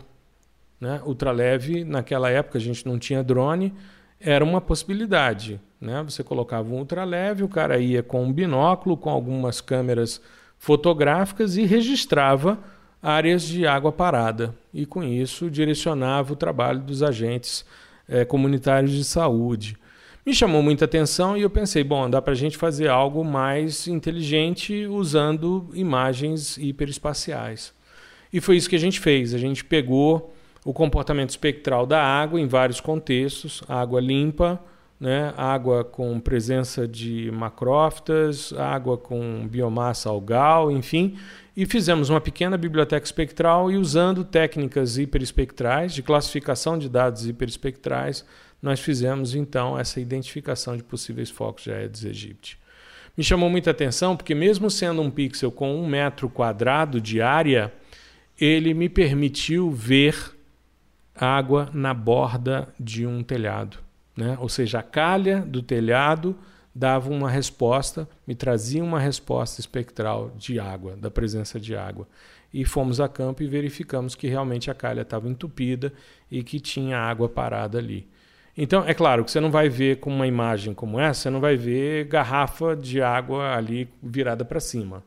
Né? 0.80 1.02
Ultraleve, 1.06 1.84
naquela 1.84 2.30
época 2.30 2.58
a 2.58 2.62
gente 2.62 2.86
não 2.86 2.98
tinha 2.98 3.24
drone, 3.24 3.74
era 4.20 4.44
uma 4.44 4.62
possibilidade. 4.62 5.60
Né? 5.80 6.02
Você 6.04 6.24
colocava 6.24 6.74
um 6.74 6.80
ultraleve, 6.80 7.44
o 7.44 7.50
cara 7.50 7.78
ia 7.80 8.04
com 8.04 8.24
um 8.24 8.32
binóculo, 8.32 8.98
com 8.98 9.10
algumas 9.10 9.62
câmeras 9.62 10.22
fotográficas 10.58 11.58
e 11.58 11.64
registrava 11.64 12.60
áreas 13.02 13.44
de 13.44 13.66
água 13.66 13.92
parada. 13.92 14.54
E 14.74 14.86
com 14.86 15.04
isso 15.04 15.50
direcionava 15.50 16.34
o 16.34 16.36
trabalho 16.36 16.80
dos 16.80 17.02
agentes 17.02 17.66
é, 18.08 18.26
comunitários 18.26 18.92
de 18.92 19.04
saúde. 19.04 19.78
Me 20.26 20.34
chamou 20.34 20.62
muita 20.62 20.86
atenção 20.86 21.38
e 21.38 21.42
eu 21.42 21.50
pensei, 21.50 21.84
bom, 21.84 22.10
dá 22.10 22.22
para 22.22 22.34
a 22.34 22.36
gente 22.36 22.58
fazer 22.58 22.90
algo 22.90 23.24
mais 23.24 23.88
inteligente 23.88 24.86
usando 24.86 25.70
imagens 25.74 26.58
hiperespaciais. 26.58 27.74
E 28.32 28.42
foi 28.42 28.58
isso 28.58 28.70
que 28.70 28.76
a 28.76 28.80
gente 28.80 29.00
fez. 29.00 29.34
A 29.34 29.38
gente 29.38 29.64
pegou 29.64 30.36
o 30.64 30.74
comportamento 30.74 31.30
espectral 31.30 31.86
da 31.86 32.02
água 32.02 32.40
em 32.40 32.48
vários 32.48 32.80
contextos, 32.80 33.64
água 33.68 34.02
limpa, 34.02 34.60
né, 35.00 35.34
água 35.38 35.84
com 35.84 36.20
presença 36.20 36.86
de 36.88 37.32
macrófitas, 37.32 38.52
água 38.54 38.98
com 38.98 39.48
biomassa 39.48 40.10
algal, 40.10 40.70
enfim, 40.70 41.18
e 41.56 41.66
fizemos 41.66 42.10
uma 42.10 42.20
pequena 42.20 42.58
biblioteca 42.58 43.06
espectral 43.06 43.72
e 43.72 43.78
usando 43.78 44.26
técnicas 44.26 44.98
hiperespectrais, 44.98 45.94
de 45.94 46.04
classificação 46.04 46.78
de 46.78 46.90
dados 46.90 47.26
hiperespectrais, 47.26 48.26
nós 48.62 48.82
fizemos 48.82 49.36
então 49.36 49.80
essa 49.80 50.02
identificação 50.02 50.76
de 50.76 50.84
possíveis 50.84 51.30
focos 51.30 51.64
de 51.64 51.72
Aedes 51.72 52.06
aegypti. 52.06 52.60
Me 53.16 53.24
chamou 53.24 53.50
muita 53.50 53.72
atenção 53.72 54.18
porque 54.18 54.36
mesmo 54.36 54.70
sendo 54.70 55.02
um 55.02 55.10
pixel 55.10 55.52
com 55.52 55.76
um 55.76 55.88
metro 55.88 56.30
quadrado 56.30 57.00
de 57.00 57.22
área, 57.22 57.72
ele 58.40 58.74
me 58.74 58.90
permitiu 58.90 59.72
ver 59.72 60.16
água 61.20 61.70
na 61.74 61.94
borda 61.94 62.68
de 62.80 63.06
um 63.06 63.22
telhado. 63.22 63.78
Né? 64.16 64.38
Ou 64.40 64.50
seja, 64.50 64.80
a 64.80 64.84
calha 64.84 65.42
do 65.42 65.62
telhado 65.62 66.36
dava 66.74 67.10
uma 67.10 67.30
resposta, 67.30 68.08
me 68.26 68.36
trazia 68.36 68.84
uma 68.84 69.00
resposta 69.00 69.60
espectral 69.60 70.32
de 70.38 70.60
água, 70.60 70.96
da 70.96 71.12
presença 71.12 71.60
de 71.60 71.76
água. 71.76 72.08
E 72.54 72.66
fomos 72.66 73.00
a 73.00 73.08
campo 73.08 73.44
e 73.44 73.48
verificamos 73.48 74.16
que 74.16 74.28
realmente 74.28 74.72
a 74.72 74.74
calha 74.74 75.02
estava 75.02 75.28
entupida 75.28 75.94
e 76.32 76.42
que 76.42 76.60
tinha 76.60 76.98
água 76.98 77.28
parada 77.30 77.78
ali. 77.78 78.08
Então, 78.58 78.84
é 78.86 78.94
claro 78.94 79.24
que 79.24 79.32
você 79.32 79.40
não 79.40 79.52
vai 79.52 79.70
ver 79.70 79.98
com 80.00 80.10
uma 80.10 80.28
imagem 80.28 80.74
como 80.74 81.00
essa, 81.00 81.22
você 81.22 81.30
não 81.30 81.40
vai 81.40 81.56
ver 81.56 82.06
garrafa 82.06 82.76
de 82.76 83.02
água 83.02 83.56
ali 83.56 83.88
virada 84.02 84.44
para 84.44 84.60
cima. 84.60 85.04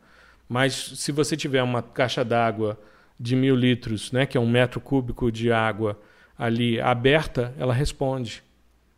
Mas 0.48 0.75
se 0.75 1.12
você 1.12 1.37
tiver 1.37 1.62
uma 1.62 1.83
caixa 1.83 2.25
d'água 2.25 2.79
de 3.23 3.37
mil 3.37 3.55
litros, 3.55 4.11
né, 4.11 4.27
que 4.27 4.37
é 4.37 4.41
um 4.41 4.51
metro 4.51 4.81
cúbico 4.81 5.31
de 5.31 5.53
água 5.53 5.97
ali 6.37 6.81
aberta, 6.81 7.55
ela 7.57 7.73
responde. 7.73 8.43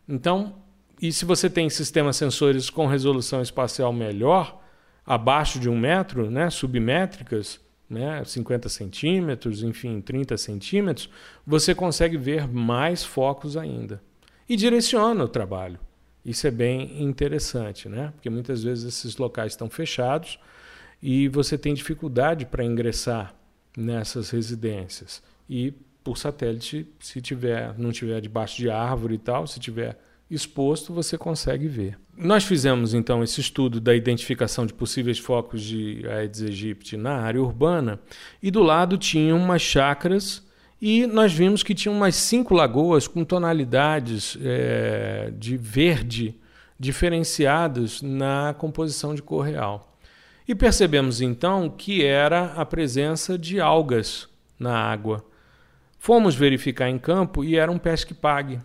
Então, 0.09 0.55
e 1.01 1.13
se 1.13 1.27
você 1.27 1.51
tem 1.51 1.69
sistemas 1.69 2.17
sensores 2.17 2.71
com 2.71 2.87
resolução 2.87 3.43
espacial 3.43 3.93
melhor, 3.93 4.63
abaixo 5.05 5.61
de 5.61 5.69
um 5.69 5.79
metro, 5.79 6.31
né, 6.31 6.49
submétricas, 6.49 7.61
né, 7.89 8.25
50 8.25 8.71
centímetros, 8.71 9.63
enfim, 9.63 10.01
30 10.01 10.39
centímetros, 10.39 11.11
você 11.47 11.75
consegue 11.75 12.17
ver 12.17 12.49
mais 12.49 13.05
focos 13.05 13.59
ainda. 13.59 14.03
E 14.49 14.57
direciona 14.57 15.23
o 15.23 15.29
trabalho. 15.29 15.79
Isso 16.25 16.47
é 16.47 16.51
bem 16.51 17.03
interessante, 17.03 17.91
né? 17.91 18.11
porque 18.15 18.31
muitas 18.31 18.65
vezes 18.65 18.85
esses 18.85 19.19
locais 19.19 19.53
estão 19.53 19.69
fechados 19.69 20.39
e 21.03 21.29
você 21.29 21.59
tem 21.59 21.75
dificuldade 21.75 22.47
para 22.47 22.65
ingressar 22.65 23.35
nessas 23.77 24.31
residências. 24.31 25.23
E 25.49 25.73
por 26.03 26.19
satélite, 26.19 26.87
se 27.01 27.21
tiver, 27.21 27.75
não 27.79 27.91
tiver 27.91 28.21
debaixo 28.21 28.57
de 28.57 28.69
árvore 28.69 29.15
e 29.15 29.19
tal, 29.19 29.47
se 29.47 29.59
tiver 29.59 29.99
exposto, 30.31 30.93
você 30.93 31.17
consegue 31.17 31.67
ver. 31.67 31.99
Nós 32.17 32.45
fizemos 32.45 32.95
então 32.95 33.23
esse 33.25 33.41
estudo 33.41 33.81
da 33.81 33.95
identificação 33.95 34.67
de 34.67 34.73
possíveis 34.73 35.19
focos 35.19 35.63
de 35.63 36.07
Aedes 36.07 36.43
aegypti 36.43 36.97
na 36.97 37.17
área 37.17 37.43
urbana 37.43 37.99
e 38.43 38.51
do 38.51 38.63
lado 38.63 38.97
tinham 38.97 39.37
umas 39.37 39.63
chacras 39.63 40.45
e 40.81 41.07
nós 41.07 41.33
vimos 41.33 41.63
que 41.63 41.75
tinha 41.75 41.91
umas 41.91 42.15
cinco 42.15 42.55
lagoas 42.55 43.09
com 43.09 43.25
tonalidades 43.25 44.39
é, 44.43 45.33
de 45.37 45.57
verde 45.57 46.39
diferenciadas 46.79 48.03
na 48.03 48.55
composição 48.59 49.15
de 49.15 49.23
cor 49.23 49.45
real. 49.45 49.94
E 50.47 50.55
percebemos 50.55 51.21
então 51.21 51.71
que 51.71 52.05
era 52.05 52.53
a 52.53 52.67
presença 52.67 53.39
de 53.39 53.61
algas 53.61 54.29
na 54.59 54.77
água. 54.79 55.25
Fomos 55.99 56.35
verificar 56.35 56.91
em 56.91 56.99
campo 56.99 57.43
e 57.43 57.57
era 57.57 57.73
um 57.73 57.79
pesque-pague. 57.79 58.61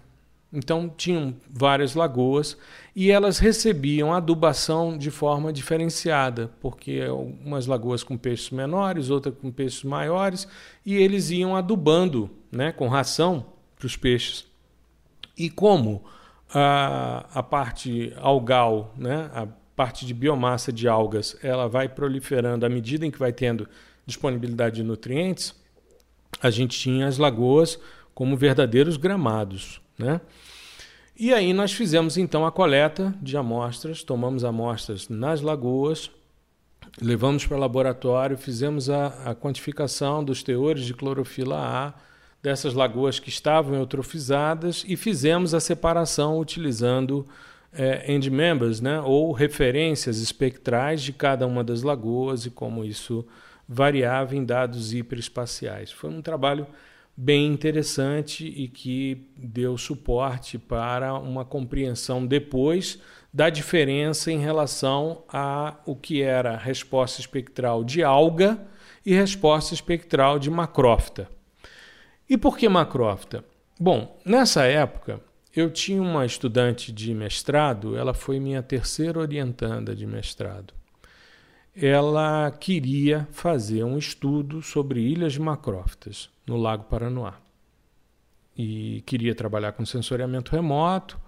Então 0.52 0.90
tinham 0.90 1.36
várias 1.50 1.94
lagoas 1.94 2.58
e 2.96 3.12
elas 3.12 3.38
recebiam 3.38 4.12
adubação 4.12 4.98
de 4.98 5.12
forma 5.12 5.54
diferenciada, 5.54 6.52
porque 6.60 7.08
umas 7.08 7.68
lagoas 7.68 8.04
com 8.04 8.18
peixes 8.18 8.50
menores, 8.50 9.10
outras 9.10 9.36
com 9.36 9.52
peixes 9.52 9.84
maiores, 9.84 10.48
e 10.86 10.96
eles 10.96 11.30
iam 11.30 11.56
adubando 11.56 12.30
né, 12.52 12.72
com 12.72 12.88
ração 12.88 13.46
para 13.78 13.86
os 13.86 13.96
peixes. 13.96 14.46
E 15.38 15.50
como 15.50 16.04
a, 16.54 17.26
a 17.32 17.44
parte 17.44 18.12
algal, 18.18 18.94
né, 18.98 19.30
a 19.34 19.48
parte 19.80 20.06
de 20.06 20.14
biomassa 20.14 20.74
de 20.74 20.90
algas, 20.90 21.38
ela 21.42 21.66
vai 21.70 21.88
proliferando 21.88 22.66
à 22.66 22.70
medida 22.70 23.06
em 23.06 23.12
que 23.12 23.18
vai 23.18 23.32
tendo 23.32 23.66
disponibilidade 24.06 24.76
de 24.76 24.84
nutrientes, 24.84 25.56
a 26.42 26.50
gente 26.50 26.78
tinha 26.78 27.08
as 27.08 27.18
lagoas 27.18 27.80
como 28.14 28.36
verdadeiros 28.36 28.98
gramados. 28.98 29.80
Né? 29.98 30.20
E 31.18 31.34
aí 31.34 31.54
nós 31.54 31.72
fizemos 31.72 32.18
então 32.18 32.46
a 32.46 32.52
coleta 32.52 33.16
de 33.22 33.38
amostras, 33.38 34.04
tomamos 34.04 34.44
amostras 34.44 35.08
nas 35.08 35.40
lagoas, 35.40 36.12
levamos 37.02 37.46
para 37.46 37.56
o 37.56 37.60
laboratório, 37.62 38.38
fizemos 38.38 38.90
a, 38.90 39.32
a, 39.32 39.34
quantificação 39.34 40.22
dos 40.22 40.44
teores 40.44 40.84
de 40.84 40.94
clorofila 40.94 41.58
A 41.58 41.94
dessas 42.44 42.74
lagoas 42.74 43.18
que 43.18 43.30
estavam 43.30 43.76
eutrofizadas 43.76 44.84
e 44.86 44.98
fizemos 44.98 45.54
a 45.54 45.62
separação 45.62 46.38
utilizando 46.38 47.26
é, 47.72 48.12
end 48.12 48.30
members, 48.30 48.82
né, 48.82 49.00
ou 49.02 49.32
referências 49.32 50.20
espectrais 50.20 51.02
de 51.02 51.14
cada 51.14 51.46
uma 51.46 51.64
das 51.64 51.84
lagoas 51.84 52.46
e 52.46 52.50
como 52.50 52.84
isso 52.84 53.26
variava 53.68 54.36
em 54.36 54.44
dados 54.44 54.94
hiperespaciais. 54.94 55.92
Foi 55.92 56.10
um 56.10 56.22
trabalho 56.22 56.66
bem 57.16 57.48
interessante 57.48 58.48
e 58.48 58.68
que 58.68 59.30
deu 59.38 59.78
suporte 59.78 60.58
para 60.58 61.14
uma 61.14 61.44
compreensão 61.44 62.26
depois 62.26 63.00
da 63.32 63.50
diferença 63.50 64.32
em 64.32 64.40
relação 64.40 65.24
a 65.28 65.76
o 65.86 65.96
que 65.96 66.22
era 66.22 66.58
resposta 66.58 67.20
espectral 67.20 67.84
de 67.84 68.02
alga 68.02 68.60
e 69.06 69.14
resposta 69.14 69.74
espectral 69.74 70.40
de 70.40 70.50
macrófita. 70.50 71.30
E 72.28 72.38
por 72.38 72.58
que 72.58 72.68
macrófita? 72.68 73.44
Bom, 73.80 74.20
nessa 74.26 74.64
época 74.64 75.22
eu 75.60 75.70
tinha 75.70 76.02
uma 76.02 76.26
estudante 76.26 76.92
de 76.92 77.14
mestrado, 77.14 77.98
ela 77.98 78.14
foi 78.14 78.40
minha 78.40 78.64
terceira 78.64 79.20
orientanda 79.20 79.96
de 79.96 80.06
mestrado. 80.06 80.74
Ela 81.76 82.52
queria 82.52 83.28
fazer 83.32 83.84
um 83.84 83.98
estudo 83.98 84.62
sobre 84.62 85.02
ilhas 85.02 85.38
macrófitas 85.38 86.30
no 86.46 86.58
Lago 86.58 86.86
Paranoá. 86.86 87.36
E 88.58 89.02
queria 89.06 89.36
trabalhar 89.36 89.72
com 89.74 89.86
sensoriamento 89.86 90.52
remoto. 90.52 91.20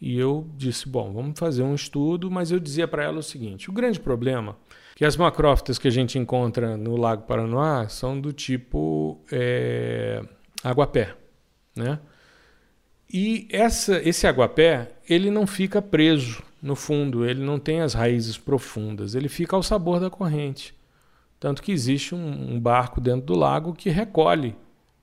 E 0.00 0.18
eu 0.18 0.48
disse: 0.56 0.88
bom, 0.88 1.12
vamos 1.12 1.38
fazer 1.38 1.62
um 1.62 1.74
estudo, 1.74 2.30
mas 2.30 2.50
eu 2.50 2.58
dizia 2.58 2.88
para 2.88 3.04
ela 3.04 3.18
o 3.18 3.22
seguinte: 3.22 3.70
o 3.70 3.72
grande 3.72 4.00
problema 4.00 4.56
é 4.92 4.96
que 4.96 5.04
as 5.04 5.16
macrófitas 5.16 5.78
que 5.78 5.86
a 5.86 5.92
gente 5.92 6.18
encontra 6.18 6.76
no 6.76 6.96
Lago 6.96 7.22
Paranoá 7.22 7.88
são 7.88 8.20
do 8.20 8.32
tipo 8.32 9.20
é, 9.30 10.24
aguapé, 10.64 11.14
né? 11.76 12.00
E 13.12 13.46
essa, 13.50 14.00
esse 14.08 14.26
aguapé 14.26 14.92
ele 15.06 15.30
não 15.30 15.46
fica 15.46 15.82
preso 15.82 16.42
no 16.62 16.74
fundo, 16.74 17.26
ele 17.26 17.44
não 17.44 17.58
tem 17.58 17.80
as 17.80 17.92
raízes 17.92 18.38
profundas, 18.38 19.14
ele 19.14 19.28
fica 19.28 19.54
ao 19.54 19.62
sabor 19.62 20.00
da 20.00 20.08
corrente. 20.08 20.74
Tanto 21.38 21.60
que 21.60 21.72
existe 21.72 22.14
um, 22.14 22.54
um 22.54 22.60
barco 22.60 23.00
dentro 23.00 23.26
do 23.26 23.34
lago 23.34 23.74
que 23.74 23.90
recolhe 23.90 24.54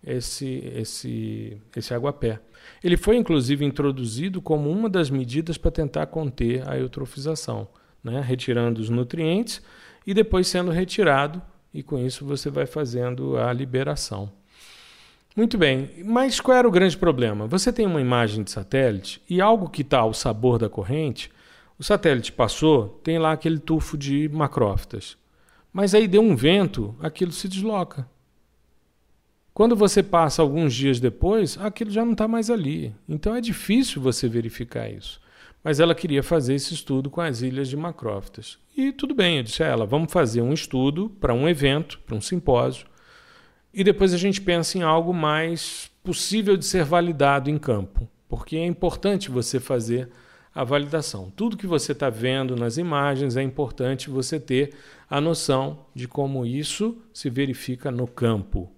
esse, 0.04 0.63
esse, 0.74 1.62
esse 1.76 1.93
aguapé. 1.93 2.39
Ele 2.84 2.98
foi 2.98 3.17
inclusive 3.17 3.63
introduzido 3.63 4.41
como 4.41 4.72
uma 4.72 4.89
das 4.89 5.10
medidas 5.10 5.58
para 5.58 5.69
tentar 5.69 6.08
conter 6.08 6.67
a 6.67 6.78
eutrofização, 6.78 7.67
né? 8.04 8.22
retirando 8.22 8.80
os 8.80 8.89
nutrientes 8.89 9.62
e 10.08 10.13
depois 10.13 10.48
sendo 10.48 10.72
retirado, 10.72 11.41
e 11.72 11.84
com 11.84 12.00
isso 12.00 12.26
você 12.26 12.50
vai 12.50 12.65
fazendo 12.65 13.38
a 13.38 13.54
liberação. 13.54 14.32
Muito 15.39 15.58
bem, 15.58 15.89
mas 16.04 16.41
qual 16.41 16.58
era 16.58 16.67
o 16.67 16.71
grande 16.71 16.97
problema? 16.97 17.47
Você 17.47 17.71
tem 17.71 17.86
uma 17.86 18.02
imagem 18.02 18.43
de 18.43 18.52
satélite 18.52 19.21
e 19.30 19.39
algo 19.39 19.69
que 19.69 19.84
está 19.84 19.99
ao 19.99 20.13
sabor 20.13 20.60
da 20.60 20.67
corrente, 20.67 21.32
o 21.78 21.84
satélite 21.84 22.34
passou, 22.34 22.99
tem 23.06 23.17
lá 23.17 23.32
aquele 23.32 23.58
tufo 23.58 23.97
de 23.97 24.28
macrófitas. 24.28 25.15
Mas 25.71 25.95
aí 25.95 26.10
deu 26.10 26.21
um 26.21 26.36
vento, 26.36 26.93
aquilo 26.99 27.32
se 27.32 27.47
desloca. 27.47 28.06
Quando 29.54 29.78
você 29.78 30.04
passa 30.04 30.41
alguns 30.41 30.73
dias 30.73 30.99
depois, 30.99 31.58
aquilo 31.58 31.89
já 31.89 32.04
não 32.04 32.12
está 32.12 32.28
mais 32.28 32.49
ali. 32.49 32.93
Então 33.08 33.34
é 33.34 33.39
difícil 33.39 34.02
você 34.02 34.28
verificar 34.28 34.91
isso. 34.91 35.21
Mas 35.63 35.80
ela 35.80 35.95
queria 35.95 36.21
fazer 36.21 36.56
esse 36.56 36.73
estudo 36.73 37.10
com 37.10 37.21
as 37.21 37.41
ilhas 37.41 37.69
de 37.69 37.78
Macrófitas. 37.78 38.60
E 38.75 38.91
tudo 38.91 39.15
bem, 39.15 39.38
eu 39.38 39.43
disse 39.43 39.63
a 39.63 39.67
ela: 39.67 39.86
vamos 39.86 40.12
fazer 40.12 40.41
um 40.41 40.52
estudo 40.52 41.10
para 41.10 41.34
um 41.34 41.47
evento, 41.47 41.97
para 42.06 42.17
um 42.17 42.21
simpósio, 42.21 42.88
e 43.73 43.84
depois 43.84 44.13
a 44.13 44.17
gente 44.17 44.41
pensa 44.41 44.77
em 44.77 44.82
algo 44.82 45.13
mais 45.13 45.91
possível 46.03 46.58
de 46.58 46.65
ser 46.65 46.84
validado 46.84 47.49
em 47.49 47.58
campo, 47.58 48.10
porque 48.27 48.58
é 48.58 48.65
importante 48.65 49.29
você 49.29 49.60
fazer 49.60 50.10
a 50.53 50.63
validação. 50.63 51.32
Tudo 51.36 51.58
que 51.58 51.67
você 51.67 51.91
está 51.91 52.10
vendo 52.10 52.55
nas 52.55 52.77
imagens 52.77 53.38
é 53.38 53.43
importante 53.43 54.10
você 54.10 54.39
ter 54.39 54.73
a 55.10 55.21
noção 55.21 55.86
de 55.93 56.08
como 56.08 56.45
isso 56.45 56.97
se 57.13 57.29
verifica 57.29 57.91
no 57.91 58.08
campo. 58.08 58.71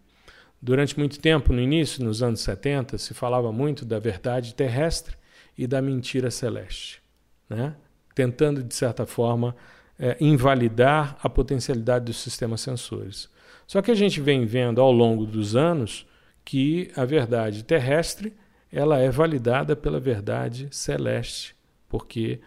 Durante 0.62 0.98
muito 1.00 1.20
tempo, 1.20 1.54
no 1.54 1.60
início, 1.60 2.04
nos 2.04 2.22
anos 2.22 2.42
70, 2.42 2.98
se 2.98 3.14
falava 3.14 3.52
muito 3.52 3.84
da 3.84 3.98
verdade 3.98 4.54
terrestre 4.54 5.16
e 5.58 5.66
da 5.66 5.82
mentira 5.82 6.30
celeste, 6.30 7.02
né? 7.50 7.76
tentando, 8.14 8.64
de 8.64 8.76
certa 8.76 9.06
forma, 9.06 9.56
é, 9.98 10.16
invalidar 10.20 11.18
a 11.22 11.30
potencialidade 11.30 12.06
dos 12.06 12.18
sistemas 12.18 12.62
sensores. 12.62 13.30
Só 13.72 13.82
que 13.82 13.90
a 13.90 13.96
gente 13.96 14.20
vem 14.20 14.44
vendo 14.46 14.82
ao 14.82 14.92
longo 14.92 15.26
dos 15.26 15.56
anos 15.56 16.06
que 16.44 16.92
a 16.94 17.06
verdade 17.06 17.64
terrestre 17.64 18.34
ela 18.70 19.00
é 19.00 19.10
validada 19.10 19.78
pela 19.78 19.98
verdade 19.98 20.68
celeste, 20.72 21.56
porque 21.88 22.42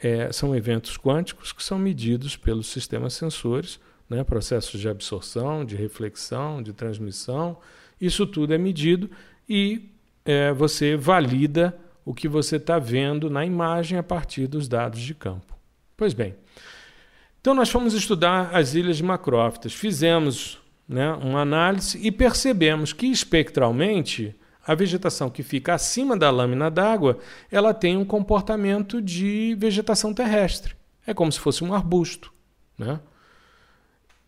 é, 0.00 0.30
são 0.30 0.54
eventos 0.54 0.96
quânticos 0.96 1.52
que 1.52 1.60
são 1.60 1.76
medidos 1.76 2.36
pelos 2.36 2.68
sistemas 2.68 3.14
sensores, 3.14 3.80
né, 4.08 4.22
processos 4.22 4.80
de 4.80 4.88
absorção, 4.88 5.64
de 5.64 5.74
reflexão, 5.74 6.62
de 6.62 6.72
transmissão. 6.72 7.58
Isso 8.00 8.24
tudo 8.24 8.54
é 8.54 8.58
medido 8.58 9.10
e 9.48 9.90
é, 10.24 10.52
você 10.52 10.94
valida 10.94 11.76
o 12.04 12.14
que 12.14 12.28
você 12.28 12.58
está 12.58 12.78
vendo 12.78 13.28
na 13.28 13.44
imagem 13.44 13.98
a 13.98 14.04
partir 14.04 14.46
dos 14.46 14.68
dados 14.68 15.00
de 15.00 15.16
campo. 15.16 15.58
Pois 15.96 16.14
bem, 16.14 16.36
então 17.40 17.54
nós 17.54 17.70
fomos 17.70 17.94
estudar 17.94 18.50
as 18.54 18.74
ilhas 18.74 18.96
de 18.96 19.02
Macrófitas, 19.02 19.72
fizemos 19.72 20.58
né, 20.88 21.12
uma 21.12 21.40
análise 21.40 21.98
e 22.02 22.10
percebemos 22.10 22.92
que 22.92 23.06
espectralmente 23.06 24.34
a 24.66 24.74
vegetação 24.74 25.30
que 25.30 25.42
fica 25.42 25.74
acima 25.74 26.16
da 26.16 26.30
lâmina 26.30 26.70
d'água 26.70 27.18
ela 27.50 27.72
tem 27.72 27.96
um 27.96 28.04
comportamento 28.04 29.00
de 29.00 29.56
vegetação 29.58 30.12
terrestre. 30.12 30.74
É 31.06 31.14
como 31.14 31.32
se 31.32 31.40
fosse 31.40 31.64
um 31.64 31.72
arbusto. 31.72 32.32
Né? 32.78 33.00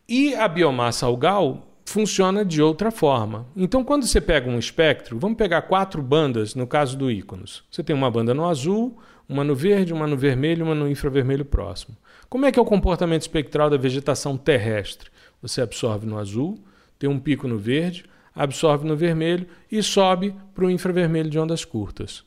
E 0.09 0.35
a 0.35 0.49
biomassa 0.49 1.07
algal 1.07 1.69
funciona 1.85 2.45
de 2.45 2.63
outra 2.63 2.91
forma. 2.91 3.47
Então, 3.55 3.85
quando 3.85 4.07
você 4.07 4.21
pega 4.21 4.49
um 4.49 4.59
espectro, 4.59 5.19
vamos 5.19 5.37
pegar 5.37 5.63
quatro 5.63 6.03
bandas 6.03 6.55
no 6.55 6.67
caso 6.67 6.97
do 6.97 7.11
íconos. 7.11 7.65
Você 7.71 7.83
tem 7.83 7.95
uma 7.95 8.11
banda 8.11 8.33
no 8.33 8.49
azul, 8.49 8.99
uma 9.29 9.45
no 9.45 9.55
verde, 9.55 9.93
uma 9.93 10.07
no 10.07 10.17
vermelho 10.17 10.65
uma 10.65 10.75
no 10.75 10.89
infravermelho 10.89 11.45
próximo. 11.45 11.97
Como 12.33 12.47
é 12.47 12.51
que 12.51 12.59
é 12.59 12.63
o 12.63 12.65
comportamento 12.65 13.21
espectral 13.21 13.69
da 13.69 13.77
vegetação 13.77 14.39
terrestre? 14.39 15.11
Você 15.43 15.61
absorve 15.61 16.07
no 16.07 16.17
azul, 16.17 16.59
tem 16.99 17.07
um 17.07 17.21
pico 17.21 17.47
no 17.47 17.59
verde, 17.59 18.07
absorve 18.35 18.89
no 18.89 18.97
vermelho 18.97 19.47
e 19.71 19.83
sobe 19.83 20.35
para 20.55 20.65
o 20.65 20.71
infravermelho 20.71 21.29
de 21.29 21.39
ondas 21.39 21.63
curtas. 21.63 22.25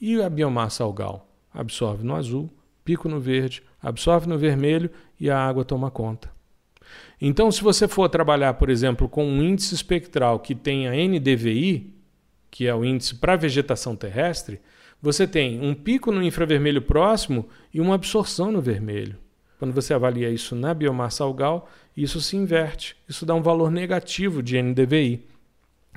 E 0.00 0.20
a 0.20 0.28
biomassa 0.28 0.82
algal? 0.82 1.28
Absorve 1.54 2.02
no 2.02 2.16
azul, 2.16 2.50
pico 2.84 3.08
no 3.08 3.20
verde, 3.20 3.62
absorve 3.80 4.28
no 4.28 4.36
vermelho 4.36 4.90
e 5.20 5.30
a 5.30 5.38
água 5.38 5.64
toma 5.64 5.92
conta. 5.92 6.28
Então, 7.20 7.52
se 7.52 7.62
você 7.62 7.86
for 7.86 8.08
trabalhar, 8.08 8.54
por 8.54 8.68
exemplo, 8.68 9.08
com 9.08 9.24
um 9.24 9.40
índice 9.40 9.76
espectral 9.76 10.40
que 10.40 10.56
tenha 10.56 10.90
NDVI, 10.90 11.94
que 12.50 12.66
é 12.66 12.74
o 12.74 12.84
índice 12.84 13.14
para 13.14 13.36
vegetação 13.36 13.94
terrestre, 13.94 14.60
você 15.02 15.26
tem 15.26 15.60
um 15.60 15.74
pico 15.74 16.12
no 16.12 16.22
infravermelho 16.22 16.82
próximo 16.82 17.48
e 17.72 17.80
uma 17.80 17.94
absorção 17.94 18.52
no 18.52 18.60
vermelho. 18.60 19.16
Quando 19.58 19.72
você 19.72 19.92
avalia 19.92 20.30
isso 20.30 20.54
na 20.54 20.72
biomassa 20.72 21.24
algal, 21.24 21.70
isso 21.96 22.20
se 22.20 22.36
inverte. 22.36 22.96
Isso 23.08 23.26
dá 23.26 23.34
um 23.34 23.42
valor 23.42 23.70
negativo 23.70 24.42
de 24.42 24.60
NDVI. 24.60 25.26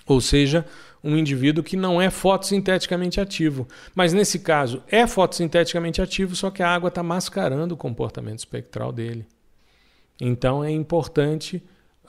Ou 0.06 0.20
seja, 0.20 0.66
um 1.04 1.18
indivíduo 1.18 1.64
que 1.64 1.78
não 1.78 2.02
é 2.02 2.10
fotossinteticamente 2.10 3.22
ativo. 3.22 3.68
Mas 3.96 4.14
nesse 4.14 4.40
caso, 4.40 4.84
é 4.88 5.08
fotossinteticamente 5.08 6.02
ativo, 6.02 6.36
só 6.36 6.50
que 6.50 6.64
a 6.64 6.70
água 6.70 6.90
está 6.90 7.02
mascarando 7.04 7.74
o 7.74 7.78
comportamento 7.78 8.40
espectral 8.40 8.92
dele. 8.92 9.26
Então 10.20 10.64
é 10.64 10.72
importante 10.72 11.62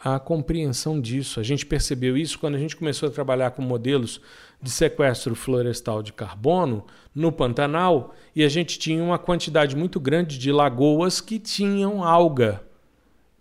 a 0.02 0.18
compreensão 0.18 1.00
disso. 1.00 1.40
A 1.40 1.42
gente 1.42 1.64
percebeu 1.64 2.16
isso 2.16 2.38
quando 2.38 2.54
a 2.54 2.58
gente 2.58 2.76
começou 2.76 3.08
a 3.08 3.12
trabalhar 3.12 3.50
com 3.52 3.62
modelos 3.62 4.20
de 4.60 4.70
sequestro 4.70 5.34
florestal 5.34 6.02
de 6.02 6.12
carbono 6.12 6.84
no 7.14 7.30
Pantanal 7.30 8.14
e 8.34 8.42
a 8.42 8.48
gente 8.48 8.78
tinha 8.78 9.02
uma 9.02 9.18
quantidade 9.18 9.76
muito 9.76 10.00
grande 10.00 10.38
de 10.38 10.50
lagoas 10.50 11.20
que 11.20 11.38
tinham 11.38 12.02
alga. 12.02 12.62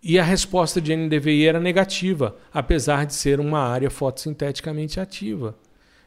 E 0.02 0.18
a 0.18 0.22
resposta 0.22 0.80
de 0.80 0.94
NDVI 0.94 1.46
era 1.46 1.58
negativa, 1.58 2.36
apesar 2.52 3.06
de 3.06 3.14
ser 3.14 3.40
uma 3.40 3.60
área 3.60 3.90
fotossinteticamente 3.90 5.00
ativa. 5.00 5.56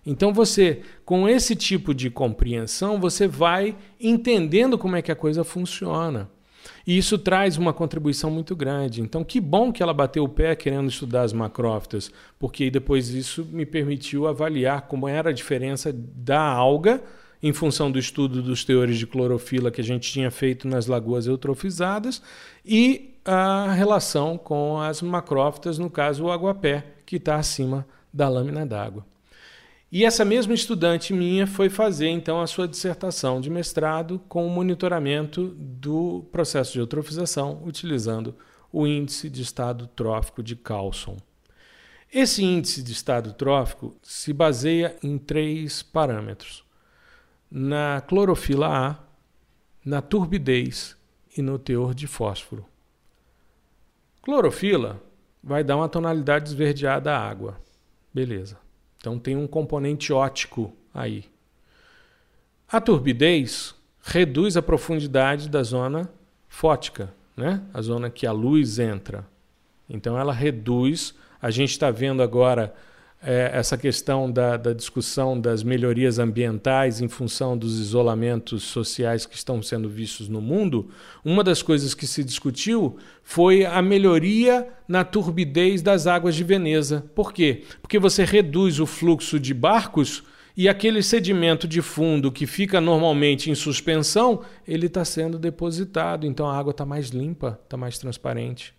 Então 0.05 0.31
você, 0.31 0.83
com 1.03 1.27
esse 1.27 1.55
tipo 1.55 1.93
de 1.93 2.10
compreensão, 2.10 2.99
você 2.99 3.27
vai 3.27 3.75
entendendo 3.99 4.77
como 4.77 4.95
é 4.95 5.01
que 5.01 5.12
a 5.12 5.15
coisa 5.15 5.43
funciona. 5.43 6.29
E 6.88 6.97
isso 6.97 7.17
traz 7.17 7.58
uma 7.58 7.73
contribuição 7.73 8.32
muito 8.32 8.56
grande. 8.56 9.02
Então, 9.02 9.21
que 9.21 9.41
bom 9.41 9.73
que 9.73 9.84
ela 9.84 9.93
bateu 9.93 10.23
o 10.23 10.30
pé 10.30 10.56
querendo 10.56 10.88
estudar 10.88 11.23
as 11.23 11.34
macrófitas, 11.34 12.10
porque 12.39 12.71
depois 12.71 13.10
isso 13.10 13.45
me 13.52 13.65
permitiu 13.65 14.26
avaliar 14.26 14.84
como 14.84 15.06
era 15.06 15.30
a 15.30 15.34
diferença 15.34 15.91
da 15.93 16.41
alga 16.41 17.04
em 17.43 17.52
função 17.52 17.91
do 17.91 18.00
estudo 18.00 18.41
dos 18.41 18.63
teores 18.63 18.97
de 18.97 19.06
clorofila 19.06 19.69
que 19.69 19.82
a 19.82 19.84
gente 19.84 20.10
tinha 20.10 20.32
feito 20.32 20.65
nas 20.65 20.88
lagoas 20.88 21.28
eutrofizadas 21.28 22.21
e 22.65 23.15
a 23.26 23.73
relação 23.73 24.38
com 24.38 24.80
as 24.80 25.02
macrófitas, 25.02 25.78
no 25.78 25.89
caso 25.89 26.23
o 26.23 26.32
aguapé, 26.32 26.86
que 27.06 27.17
está 27.17 27.36
acima 27.36 27.86
da 28.13 28.30
lâmina 28.30 28.65
d'água. 28.65 29.06
E 29.89 30.04
essa 30.04 30.26
mesma 30.26 30.54
estudante 30.54 31.13
minha 31.13 31.47
foi 31.47 31.69
fazer 31.69 32.10
então 32.10 32.41
a 32.41 32.47
sua 32.47 32.67
dissertação 32.67 33.39
de 33.39 33.50
mestrado 33.50 34.19
com 34.28 34.45
o 34.45 34.50
monitoramento 34.50 35.56
do 35.58 36.26
processo 36.30 36.73
de 36.73 36.80
eutrofização 36.80 37.62
utilizando 37.63 38.36
o 38.71 38.86
índice 38.86 39.30
de 39.30 39.41
estado 39.41 39.88
trófico 39.88 40.43
de 40.43 40.58
Carlson. 40.58 41.15
Esse 42.13 42.43
índice 42.43 42.84
de 42.84 42.91
estado 42.91 43.32
trófico 43.32 43.95
se 44.02 44.34
baseia 44.34 44.97
em 45.02 45.17
três 45.17 45.82
parâmetros: 45.82 46.65
na 47.50 48.02
clorofila 48.02 48.67
A, 48.67 48.95
na 49.86 50.02
turbidez 50.02 50.97
e 51.38 51.41
no 51.41 51.58
teor 51.58 51.93
de 51.93 52.08
fósforo. 52.08 52.65
Clorofila 54.21 55.02
vai 55.41 55.63
dar 55.63 55.78
uma 55.78 55.88
tonalidade 55.88 56.50
esverdeada 56.50 57.15
à 57.15 57.17
água. 57.17 57.58
Beleza. 58.13 58.66
Então 58.97 59.17
tem 59.17 59.36
um 59.36 59.47
componente 59.47 60.12
ótico 60.12 60.73
aí. 60.93 61.25
A 62.69 62.81
turbidez 62.81 63.75
reduz 64.01 64.57
a 64.57 64.62
profundidade 64.62 65.49
da 65.49 65.63
zona 65.63 66.10
fótica, 66.47 67.13
né? 67.36 67.63
a 67.73 67.81
zona 67.81 68.10
que 68.10 68.25
a 68.25 68.31
luz 68.31 68.79
entra. 68.79 69.25
Então 69.89 70.17
ela 70.17 70.33
reduz. 70.33 71.13
A 71.41 71.49
gente 71.49 71.71
está 71.71 71.91
vendo 71.91 72.21
agora 72.21 72.73
é, 73.29 73.51
essa 73.53 73.77
questão 73.77 74.31
da, 74.31 74.55
da, 74.55 74.71
discussão 74.71 75.37
das 75.37 75.61
melhorias 75.61 76.17
ambientais 76.17 77.01
em 77.01 77.09
função 77.09 77.57
dos 77.57 77.77
isolamentos 77.77 78.63
sociais 78.63 79.25
que 79.25 79.35
estão 79.35 79.61
sendo 79.61 79.89
vistos 79.89 80.29
no 80.29 80.39
mundo, 80.39 80.89
uma 81.25 81.43
das 81.43 81.61
coisas 81.61 81.93
que 81.93 82.07
se 82.07 82.23
discutiu 82.23 82.95
foi 83.21 83.65
a 83.65 83.81
melhoria 83.81 84.69
na 84.87 85.03
turbidez 85.03 85.81
das 85.81 86.07
águas 86.07 86.35
de 86.35 86.43
Veneza. 86.45 87.03
Por 87.13 87.33
quê? 87.33 87.65
Porque 87.81 87.99
você 87.99 88.23
reduz 88.23 88.79
o 88.79 88.85
fluxo 88.85 89.37
de 89.37 89.53
barcos 89.53 90.23
e 90.55 90.69
aquele 90.69 91.03
sedimento 91.03 91.67
de 91.67 91.81
fundo 91.81 92.31
que 92.31 92.47
fica 92.47 92.79
normalmente 92.79 93.51
em 93.51 93.55
suspensão, 93.55 94.41
ele 94.65 94.85
está 94.85 95.03
sendo 95.03 95.37
depositado, 95.37 96.25
então 96.25 96.47
a 96.47 96.57
água 96.57 96.71
está 96.71 96.85
mais 96.85 97.09
limpa, 97.09 97.59
está 97.61 97.75
mais 97.75 97.97
transparente. 97.97 98.73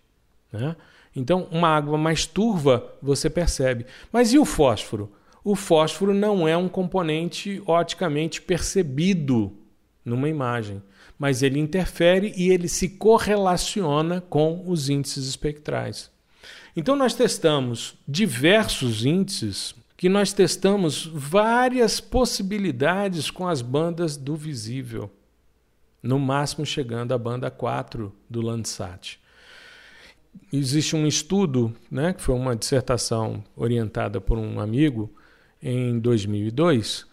Né? 0.50 0.74
Então, 1.14 1.48
uma 1.50 1.68
água 1.68 1.96
mais 1.98 2.26
turva 2.26 2.94
você 3.02 3.28
percebe. 3.28 3.86
Mas 4.12 4.32
e 4.32 4.38
o 4.38 4.44
fósforo? 4.44 5.12
O 5.44 5.54
fósforo 5.54 6.12
não 6.12 6.46
é 6.46 6.56
um 6.56 6.68
componente 6.68 7.62
oticamente 7.66 8.42
percebido 8.42 9.52
numa 10.04 10.28
imagem, 10.28 10.82
mas 11.18 11.42
ele 11.42 11.58
interfere 11.58 12.32
e 12.36 12.50
ele 12.50 12.68
se 12.68 12.90
correlaciona 12.90 14.20
com 14.20 14.62
os 14.66 14.88
índices 14.88 15.26
espectrais. 15.26 16.10
Então, 16.76 16.94
nós 16.94 17.14
testamos 17.14 17.98
diversos 18.06 19.04
índices 19.04 19.74
que 19.96 20.08
nós 20.08 20.32
testamos 20.32 21.06
várias 21.06 21.98
possibilidades 21.98 23.32
com 23.32 23.48
as 23.48 23.60
bandas 23.60 24.16
do 24.16 24.36
visível, 24.36 25.10
no 26.00 26.20
máximo 26.20 26.64
chegando 26.64 27.12
à 27.12 27.18
banda 27.18 27.50
4 27.50 28.14
do 28.30 28.40
Landsat. 28.40 29.18
Existe 30.52 30.96
um 30.96 31.06
estudo, 31.06 31.74
né, 31.90 32.12
que 32.12 32.22
foi 32.22 32.34
uma 32.34 32.56
dissertação 32.56 33.44
orientada 33.56 34.20
por 34.20 34.38
um 34.38 34.60
amigo 34.60 35.10
em 35.62 35.98
2002, 35.98 37.06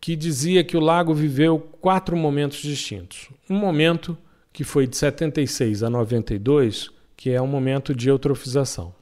que 0.00 0.16
dizia 0.16 0.64
que 0.64 0.76
o 0.76 0.80
lago 0.80 1.14
viveu 1.14 1.58
quatro 1.58 2.16
momentos 2.16 2.58
distintos. 2.58 3.28
Um 3.48 3.56
momento 3.56 4.16
que 4.52 4.64
foi 4.64 4.86
de 4.86 4.96
76 4.96 5.82
a 5.82 5.90
92, 5.90 6.90
que 7.16 7.30
é 7.30 7.40
um 7.40 7.46
momento 7.46 7.94
de 7.94 8.08
eutrofização. 8.08 8.94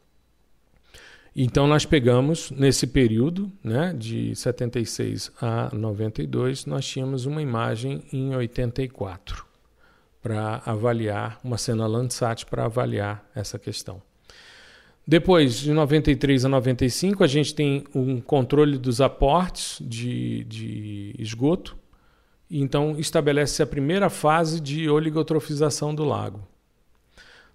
Então 1.35 1.66
nós 1.66 1.87
pegamos 1.87 2.50
nesse 2.50 2.87
período, 2.87 3.50
né, 3.62 3.94
de 3.96 4.35
76 4.35 5.33
a 5.40 5.74
92, 5.74 6.66
nós 6.66 6.87
tínhamos 6.87 7.24
uma 7.24 7.40
imagem 7.40 8.02
em 8.12 8.35
84 8.35 9.49
para 10.22 10.62
avaliar 10.66 11.40
uma 11.42 11.56
cena 11.56 11.87
Landsat 11.87 12.44
para 12.46 12.64
avaliar 12.66 13.24
essa 13.35 13.59
questão. 13.59 14.02
Depois, 15.06 15.59
de 15.59 15.72
93 15.72 16.44
a 16.44 16.48
95, 16.48 17.24
a 17.24 17.26
gente 17.26 17.54
tem 17.54 17.85
um 17.94 18.20
controle 18.20 18.78
dos 18.78 19.00
aportes 19.00 19.78
de, 19.80 20.44
de 20.44 21.14
esgoto. 21.18 21.76
Então, 22.50 22.96
estabelece 22.98 23.62
a 23.62 23.66
primeira 23.66 24.09
fase 24.09 24.61
de 24.61 24.88
oligotrofização 24.88 25.94
do 25.94 26.04
lago. 26.04 26.46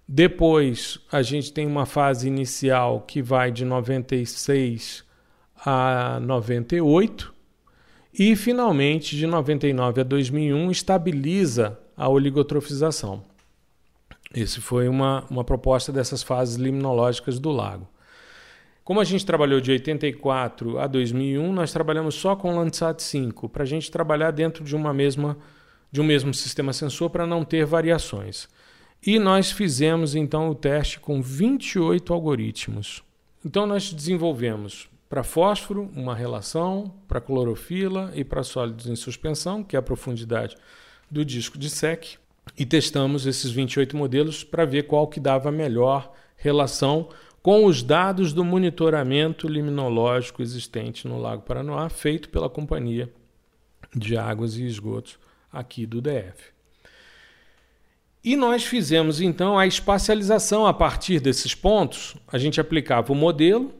Depois, 0.08 0.98
a 1.10 1.22
gente 1.22 1.52
tem 1.52 1.66
uma 1.66 1.86
fase 1.86 2.28
inicial 2.28 3.00
que 3.00 3.22
vai 3.22 3.50
de 3.50 3.64
96 3.64 5.04
a 5.64 6.18
98. 6.20 7.34
E, 8.18 8.36
finalmente, 8.36 9.16
de 9.16 9.26
99 9.26 10.00
a 10.00 10.04
2001, 10.04 10.70
estabiliza 10.70 11.78
a 11.96 12.08
oligotrofização. 12.08 13.22
Essa 14.34 14.60
foi 14.60 14.88
uma, 14.88 15.24
uma 15.30 15.44
proposta 15.44 15.90
dessas 15.92 16.22
fases 16.22 16.56
limnológicas 16.56 17.38
do 17.38 17.50
lago. 17.50 17.88
Como 18.84 19.00
a 19.00 19.04
gente 19.04 19.26
trabalhou 19.26 19.60
de 19.60 19.72
84 19.72 20.78
a 20.78 20.86
2001, 20.86 21.52
nós 21.52 21.72
trabalhamos 21.72 22.14
só 22.14 22.36
com 22.36 22.54
Landsat 22.54 23.02
5, 23.02 23.48
para 23.48 23.62
a 23.62 23.66
gente 23.66 23.90
trabalhar 23.90 24.30
dentro 24.30 24.62
de 24.62 24.76
uma 24.76 24.92
mesma 24.92 25.36
de 25.90 26.00
um 26.00 26.04
mesmo 26.04 26.34
sistema 26.34 26.72
sensor 26.72 27.08
para 27.08 27.26
não 27.26 27.44
ter 27.44 27.64
variações. 27.64 28.48
E 29.04 29.18
nós 29.18 29.50
fizemos 29.50 30.14
então 30.14 30.50
o 30.50 30.54
teste 30.54 31.00
com 31.00 31.22
28 31.22 32.12
algoritmos. 32.12 33.02
Então 33.44 33.66
nós 33.66 33.92
desenvolvemos 33.92 34.88
para 35.08 35.22
fósforo 35.22 35.88
uma 35.94 36.14
relação, 36.14 36.92
para 37.06 37.20
clorofila 37.20 38.10
e 38.14 38.24
para 38.24 38.42
sólidos 38.42 38.86
em 38.86 38.96
suspensão, 38.96 39.62
que 39.62 39.76
é 39.76 39.78
a 39.78 39.82
profundidade 39.82 40.56
do 41.10 41.24
disco 41.24 41.58
de 41.58 41.70
SEC, 41.70 42.18
e 42.56 42.64
testamos 42.64 43.26
esses 43.26 43.50
28 43.50 43.96
modelos 43.96 44.44
para 44.44 44.64
ver 44.64 44.84
qual 44.84 45.06
que 45.06 45.20
dava 45.20 45.50
melhor 45.50 46.12
relação 46.36 47.08
com 47.42 47.64
os 47.64 47.82
dados 47.82 48.32
do 48.32 48.44
monitoramento 48.44 49.46
liminológico 49.46 50.42
existente 50.42 51.06
no 51.06 51.18
Lago 51.18 51.42
Paranoá, 51.42 51.88
feito 51.88 52.28
pela 52.28 52.48
Companhia 52.48 53.12
de 53.94 54.16
Águas 54.16 54.56
e 54.56 54.64
Esgotos 54.64 55.18
aqui 55.52 55.86
do 55.86 56.00
DF. 56.00 56.56
E 58.24 58.34
nós 58.34 58.64
fizemos 58.64 59.20
então 59.20 59.56
a 59.56 59.66
espacialização 59.66 60.66
a 60.66 60.74
partir 60.74 61.20
desses 61.20 61.54
pontos. 61.54 62.16
A 62.26 62.36
gente 62.36 62.60
aplicava 62.60 63.12
o 63.12 63.16
modelo 63.16 63.72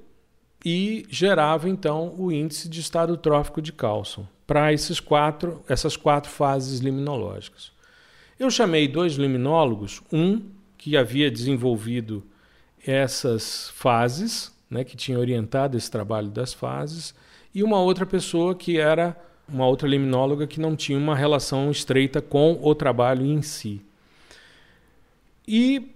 e 0.65 1.05
gerava 1.11 1.69
então 1.69 2.15
o 2.17 2.31
índice 2.31 2.69
de 2.69 2.81
estado 2.81 3.17
trófico 3.17 3.61
de 3.61 3.73
cálcio 3.73 4.29
para 4.47 4.73
esses 4.73 5.01
quatro, 5.01 5.63
essas 5.69 5.97
quatro 5.97 6.31
fases 6.31 6.81
liminológicas. 6.81 7.73
Eu 8.39 8.51
chamei 8.51 8.87
dois 8.87 9.15
liminólogos, 9.15 10.03
um 10.13 10.43
que 10.77 10.97
havia 10.97 11.31
desenvolvido 11.31 12.23
essas 12.87 13.71
fases, 13.71 14.53
né, 14.71 14.85
que 14.85 14.97
tinha 14.97 15.19
orientado 15.19 15.77
esse 15.77 15.91
trabalho 15.91 16.29
das 16.29 16.53
fases, 16.53 17.15
e 17.55 17.63
uma 17.63 17.81
outra 17.81 18.07
pessoa 18.07 18.55
que 18.55 18.79
era 18.79 19.17
uma 19.49 19.67
outra 19.67 19.89
liminóloga 19.89 20.47
que 20.47 20.61
não 20.61 20.77
tinha 20.77 20.99
uma 20.99 21.17
relação 21.17 21.71
estreita 21.71 22.21
com 22.21 22.59
o 22.61 22.75
trabalho 22.75 23.25
em 23.25 23.43
si. 23.43 23.81
E 25.47 25.95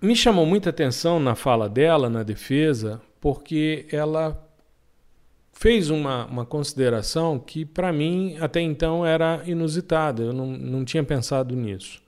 me 0.00 0.16
chamou 0.16 0.44
muita 0.44 0.70
atenção 0.70 1.20
na 1.20 1.34
fala 1.34 1.68
dela, 1.68 2.08
na 2.08 2.22
defesa, 2.22 3.00
porque 3.20 3.86
ela 3.92 4.42
fez 5.62 5.90
uma, 5.90 6.26
uma 6.26 6.44
consideração 6.44 7.38
que, 7.38 7.64
para 7.64 7.92
mim, 7.92 8.36
até 8.40 8.60
então 8.60 9.06
era 9.06 9.44
inusitada, 9.46 10.20
eu 10.20 10.32
não, 10.32 10.44
não 10.44 10.84
tinha 10.84 11.04
pensado 11.04 11.54
nisso. 11.54 12.02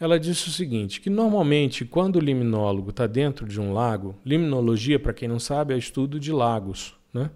Ela 0.00 0.18
disse 0.18 0.48
o 0.48 0.50
seguinte: 0.50 1.00
que 1.00 1.08
normalmente, 1.08 1.84
quando 1.84 2.16
o 2.16 2.20
liminólogo 2.20 2.90
está 2.90 3.06
dentro 3.06 3.46
de 3.46 3.60
um 3.60 3.72
lago, 3.72 4.16
limnologia, 4.26 4.98
para 4.98 5.12
quem 5.12 5.28
não 5.28 5.38
sabe, 5.38 5.74
é 5.74 5.78
estudo 5.78 6.18
de 6.18 6.32
lagos. 6.32 6.96
Né? 7.14 7.30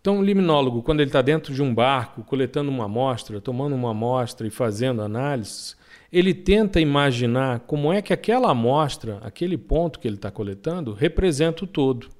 Então, 0.00 0.20
o 0.20 0.22
liminólogo, 0.22 0.84
quando 0.84 1.00
ele 1.00 1.08
está 1.08 1.20
dentro 1.20 1.52
de 1.52 1.60
um 1.60 1.74
barco, 1.74 2.22
coletando 2.22 2.70
uma 2.70 2.84
amostra, 2.84 3.40
tomando 3.40 3.74
uma 3.74 3.90
amostra 3.90 4.46
e 4.46 4.50
fazendo 4.50 5.02
análises, 5.02 5.76
ele 6.12 6.32
tenta 6.32 6.80
imaginar 6.80 7.58
como 7.66 7.92
é 7.92 8.00
que 8.00 8.12
aquela 8.12 8.52
amostra, 8.52 9.18
aquele 9.20 9.58
ponto 9.58 9.98
que 9.98 10.06
ele 10.06 10.14
está 10.14 10.30
coletando, 10.30 10.94
representa 10.94 11.64
o 11.64 11.66
todo 11.66 12.19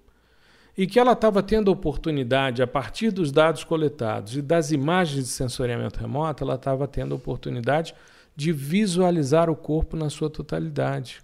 e 0.81 0.87
que 0.87 0.99
ela 0.99 1.13
estava 1.13 1.43
tendo 1.43 1.71
a 1.71 1.75
oportunidade, 1.75 2.63
a 2.63 2.67
partir 2.67 3.11
dos 3.11 3.31
dados 3.31 3.63
coletados 3.63 4.35
e 4.35 4.41
das 4.41 4.73
imagens 4.73 5.25
de 5.25 5.31
sensoriamento 5.31 6.01
remoto, 6.01 6.43
ela 6.43 6.55
estava 6.55 6.89
tendo 6.89 7.13
a 7.13 7.19
oportunidade 7.19 7.95
de 8.35 8.51
visualizar 8.51 9.51
o 9.51 9.55
corpo 9.55 9.95
na 9.95 10.09
sua 10.09 10.31
totalidade. 10.31 11.21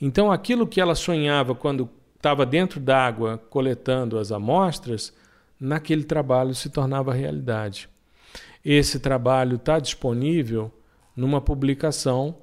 Então, 0.00 0.32
aquilo 0.32 0.66
que 0.66 0.80
ela 0.80 0.96
sonhava 0.96 1.54
quando 1.54 1.88
estava 2.16 2.44
dentro 2.44 2.80
d'água 2.80 3.38
coletando 3.38 4.18
as 4.18 4.32
amostras, 4.32 5.14
naquele 5.60 6.02
trabalho 6.02 6.52
se 6.52 6.70
tornava 6.70 7.14
realidade. 7.14 7.88
Esse 8.64 8.98
trabalho 8.98 9.58
está 9.58 9.78
disponível 9.78 10.72
numa 11.14 11.40
publicação 11.40 12.34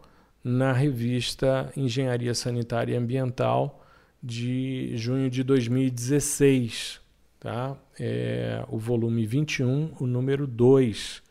na 0.41 0.71
revista 0.71 1.69
Engenharia 1.75 2.33
Sanitária 2.33 2.93
e 2.93 2.97
Ambiental 2.97 3.83
de 4.27 4.91
junho 4.97 5.29
de 5.29 5.41
2016, 5.41 6.99
tá? 7.39 7.77
É 7.97 8.61
o 8.67 8.77
volume 8.77 9.25
21, 9.25 9.93
o 10.01 10.05
número 10.05 10.45
2 10.45 11.23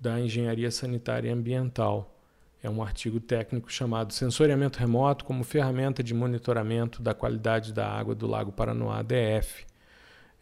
da 0.00 0.18
Engenharia 0.18 0.70
Sanitária 0.70 1.28
e 1.28 1.32
Ambiental. 1.32 2.18
É 2.62 2.70
um 2.70 2.82
artigo 2.82 3.20
técnico 3.20 3.70
chamado 3.70 4.14
Sensoriamento 4.14 4.78
Remoto 4.78 5.26
como 5.26 5.44
ferramenta 5.44 6.02
de 6.02 6.14
monitoramento 6.14 7.02
da 7.02 7.12
qualidade 7.12 7.74
da 7.74 7.86
água 7.86 8.14
do 8.14 8.26
Lago 8.26 8.52
Paranoá, 8.52 9.02
DF. 9.02 9.66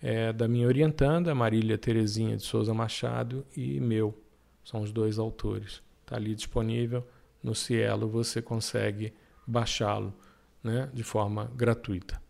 É 0.00 0.32
da 0.32 0.46
minha 0.46 0.68
orientanda, 0.68 1.34
Marília 1.34 1.76
Terezinha 1.76 2.36
de 2.36 2.44
Souza 2.44 2.72
Machado, 2.72 3.44
e 3.56 3.80
meu. 3.80 4.16
São 4.64 4.82
os 4.82 4.92
dois 4.92 5.18
autores. 5.18 5.82
Está 6.02 6.14
ali 6.14 6.36
disponível 6.36 7.04
no 7.42 7.56
Cielo, 7.56 8.08
você 8.08 8.40
consegue 8.40 9.12
baixá-lo 9.44 10.14
né, 10.68 10.88
de 10.92 11.02
forma 11.02 11.50
gratuita. 11.56 12.20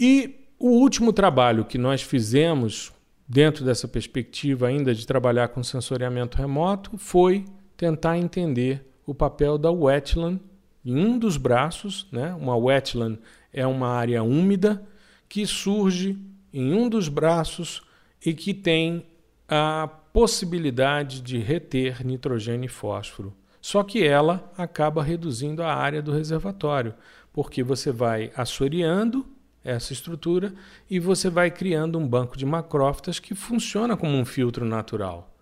E 0.00 0.48
o 0.58 0.68
último 0.68 1.12
trabalho 1.12 1.64
que 1.64 1.76
nós 1.76 2.00
fizemos, 2.02 2.92
dentro 3.28 3.64
dessa 3.64 3.86
perspectiva 3.86 4.68
ainda 4.68 4.94
de 4.94 5.06
trabalhar 5.06 5.48
com 5.48 5.62
sensoriamento 5.62 6.38
remoto, 6.38 6.96
foi 6.96 7.44
tentar 7.76 8.16
entender 8.16 8.88
o 9.06 9.14
papel 9.14 9.58
da 9.58 9.70
wetland 9.70 10.40
em 10.84 10.96
um 10.96 11.18
dos 11.18 11.36
braços. 11.36 12.06
Né? 12.10 12.32
Uma 12.34 12.56
wetland 12.56 13.18
é 13.52 13.66
uma 13.66 13.88
área 13.88 14.22
úmida 14.22 14.82
que 15.28 15.46
surge 15.46 16.18
em 16.52 16.72
um 16.72 16.88
dos 16.88 17.08
braços 17.08 17.82
e 18.24 18.32
que 18.32 18.54
tem 18.54 19.04
a 19.48 19.88
possibilidade 20.12 21.20
de 21.20 21.38
reter 21.38 22.06
nitrogênio 22.06 22.66
e 22.66 22.68
fósforo. 22.68 23.34
Só 23.64 23.82
que 23.82 24.04
ela 24.04 24.52
acaba 24.58 25.02
reduzindo 25.02 25.62
a 25.62 25.72
área 25.72 26.02
do 26.02 26.12
reservatório, 26.12 26.92
porque 27.32 27.62
você 27.62 27.90
vai 27.90 28.30
assoreando 28.36 29.26
essa 29.64 29.94
estrutura 29.94 30.52
e 30.90 31.00
você 31.00 31.30
vai 31.30 31.50
criando 31.50 31.98
um 31.98 32.06
banco 32.06 32.36
de 32.36 32.44
macrófitas 32.44 33.18
que 33.18 33.34
funciona 33.34 33.96
como 33.96 34.18
um 34.18 34.24
filtro 34.26 34.66
natural. 34.66 35.34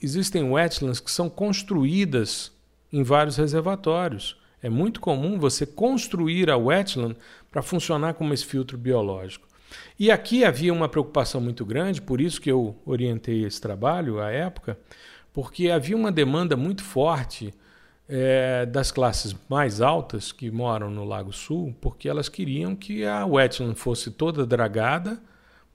Existem 0.00 0.48
wetlands 0.48 1.00
que 1.00 1.10
são 1.10 1.28
construídas 1.28 2.52
em 2.92 3.02
vários 3.02 3.36
reservatórios. 3.36 4.40
É 4.62 4.70
muito 4.70 5.00
comum 5.00 5.36
você 5.36 5.66
construir 5.66 6.50
a 6.50 6.56
wetland 6.56 7.16
para 7.50 7.62
funcionar 7.62 8.14
como 8.14 8.32
esse 8.32 8.46
filtro 8.46 8.78
biológico. 8.78 9.48
E 9.98 10.08
aqui 10.08 10.44
havia 10.44 10.72
uma 10.72 10.88
preocupação 10.88 11.40
muito 11.40 11.64
grande, 11.64 12.00
por 12.00 12.20
isso 12.20 12.40
que 12.40 12.50
eu 12.50 12.76
orientei 12.86 13.44
esse 13.44 13.60
trabalho 13.60 14.20
à 14.20 14.30
época, 14.30 14.78
porque 15.32 15.70
havia 15.70 15.96
uma 15.96 16.10
demanda 16.10 16.56
muito 16.56 16.82
forte 16.82 17.52
é, 18.08 18.66
das 18.66 18.90
classes 18.90 19.36
mais 19.48 19.80
altas 19.80 20.32
que 20.32 20.50
moram 20.50 20.90
no 20.90 21.04
Lago 21.04 21.32
Sul, 21.32 21.74
porque 21.80 22.08
elas 22.08 22.28
queriam 22.28 22.74
que 22.74 23.04
a 23.04 23.24
wetland 23.24 23.78
fosse 23.78 24.10
toda 24.10 24.44
dragada 24.44 25.20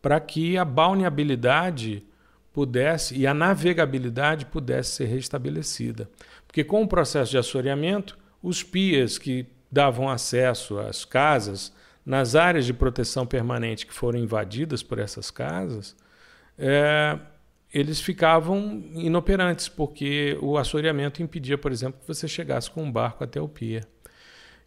para 0.02 0.20
que 0.20 0.58
a 0.58 0.66
balneabilidade 0.66 2.06
pudesse 2.52 3.16
e 3.18 3.26
a 3.26 3.34
navegabilidade 3.34 4.46
pudesse 4.46 4.92
ser 4.92 5.06
restabelecida. 5.06 6.10
Porque 6.46 6.64
com 6.64 6.84
o 6.84 6.88
processo 6.88 7.32
de 7.32 7.38
assoreamento, 7.38 8.18
os 8.44 8.64
pias 8.64 9.18
que 9.18 9.48
davam 9.72 10.10
acesso 10.10 10.78
às 10.80 11.04
casas 11.04 11.74
nas 12.06 12.36
áreas 12.36 12.66
de 12.66 12.74
proteção 12.74 13.26
permanente 13.26 13.86
que 13.86 13.94
foram 13.94 14.20
invadidas 14.20 14.84
por 14.84 15.00
essas 15.00 15.32
casas, 15.32 15.96
é, 16.58 17.18
eles 17.76 18.00
ficavam 18.00 18.86
inoperantes, 18.94 19.68
porque 19.68 20.38
o 20.42 20.58
assoreamento 20.58 21.22
impedia, 21.22 21.58
por 21.58 21.74
exemplo, 21.74 22.00
que 22.00 22.08
você 22.08 22.26
chegasse 22.26 22.72
com 22.72 22.82
um 22.82 22.90
barco 22.90 23.22
até 23.22 23.42
o 23.42 23.50
pier. 23.50 23.86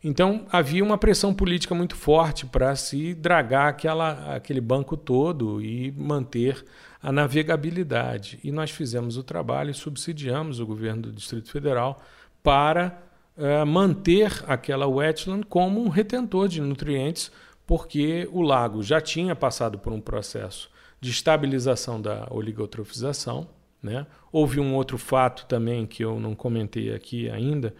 Então 0.04 0.44
havia 0.52 0.84
uma 0.84 0.98
pressão 0.98 1.32
política 1.32 1.74
muito 1.74 1.96
forte 1.96 2.44
para 2.44 2.76
se 2.76 3.14
dragar 3.14 3.68
aquela, 3.68 4.36
aquele 4.36 4.60
banco 4.60 4.94
todo 4.94 5.62
e 5.62 5.90
manter 5.92 6.62
a 7.02 7.10
navegabilidade. 7.10 8.38
E 8.44 8.52
nós 8.52 8.70
fizemos 8.70 9.16
o 9.16 9.22
trabalho 9.22 9.70
e 9.70 9.74
subsidiamos 9.74 10.60
o 10.60 10.66
governo 10.66 11.00
do 11.02 11.12
Distrito 11.12 11.50
Federal 11.50 12.02
para 12.42 13.02
uh, 13.38 13.64
manter 13.64 14.44
aquela 14.46 14.86
wetland 14.86 15.46
como 15.46 15.82
um 15.82 15.88
retentor 15.88 16.46
de 16.46 16.60
nutrientes, 16.60 17.32
porque 17.66 18.28
o 18.30 18.42
lago 18.42 18.82
já 18.82 19.00
tinha 19.00 19.34
passado 19.34 19.78
por 19.78 19.94
um 19.94 20.00
processo 20.00 20.68
de 21.00 21.10
estabilização 21.10 22.00
da 22.00 22.26
oligotrofização. 22.30 23.48
Né? 23.82 24.06
Houve 24.32 24.60
um 24.60 24.74
outro 24.74 24.98
fato 24.98 25.46
também 25.46 25.86
que 25.86 26.04
eu 26.04 26.18
não 26.18 26.34
comentei 26.34 26.92
aqui 26.92 27.30
ainda, 27.30 27.74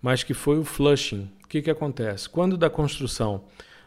mas 0.00 0.22
que 0.22 0.34
foi 0.34 0.58
o 0.58 0.64
flushing. 0.64 1.30
O 1.44 1.48
que, 1.48 1.62
que 1.62 1.70
acontece? 1.70 2.28
Quando 2.28 2.56
da 2.56 2.70
construção 2.70 3.44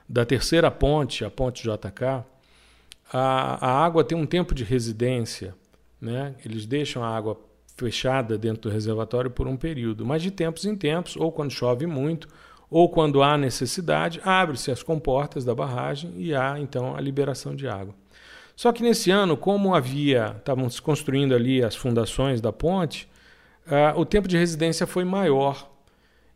da 0.08 0.24
terceira 0.24 0.70
ponte, 0.70 1.26
a 1.26 1.32
ponte 1.32 1.64
JK, 1.64 2.24
a, 3.12 3.68
a 3.68 3.86
água 3.86 4.04
tem 4.04 4.18
um 4.18 4.26
tempo 4.26 4.54
de 4.54 4.64
residência. 4.64 5.56
Né? 6.00 6.36
Eles 6.46 6.66
deixam 6.66 7.04
a 7.04 7.10
água 7.10 7.40
fechada 7.76 8.38
dentro 8.38 8.70
do 8.70 8.74
reservatório 8.74 9.30
por 9.30 9.48
um 9.48 9.58
período, 9.58 10.06
mas 10.06 10.22
de 10.22 10.32
tempos 10.32 10.66
em 10.66 10.76
tempos, 10.76 11.16
ou 11.18 11.32
quando 11.32 11.52
chove 11.52 11.86
muito, 11.86 12.28
ou 12.70 12.90
quando 12.90 13.22
há 13.22 13.38
necessidade, 13.38 14.22
abre-se 14.24 14.72
as 14.72 14.82
comportas 14.82 15.44
da 15.44 15.54
barragem 15.54 16.14
e 16.18 16.34
há 16.34 16.60
então 16.60 16.96
a 16.96 17.02
liberação 17.02 17.56
de 17.56 17.68
água. 17.68 17.94
Só 18.56 18.72
que 18.72 18.82
nesse 18.82 19.12
ano, 19.12 19.36
como 19.36 19.76
havia, 19.76 20.36
estavam 20.38 20.70
se 20.70 20.82
construindo 20.82 21.36
ali 21.36 21.64
as 21.64 21.76
fundações 21.76 22.40
da 22.40 22.54
ponte, 22.54 23.08
uh, 23.68 24.00
o 24.00 24.06
tempo 24.06 24.28
de 24.28 24.38
residência 24.38 24.88
foi 24.88 25.04
maior. 25.04 25.70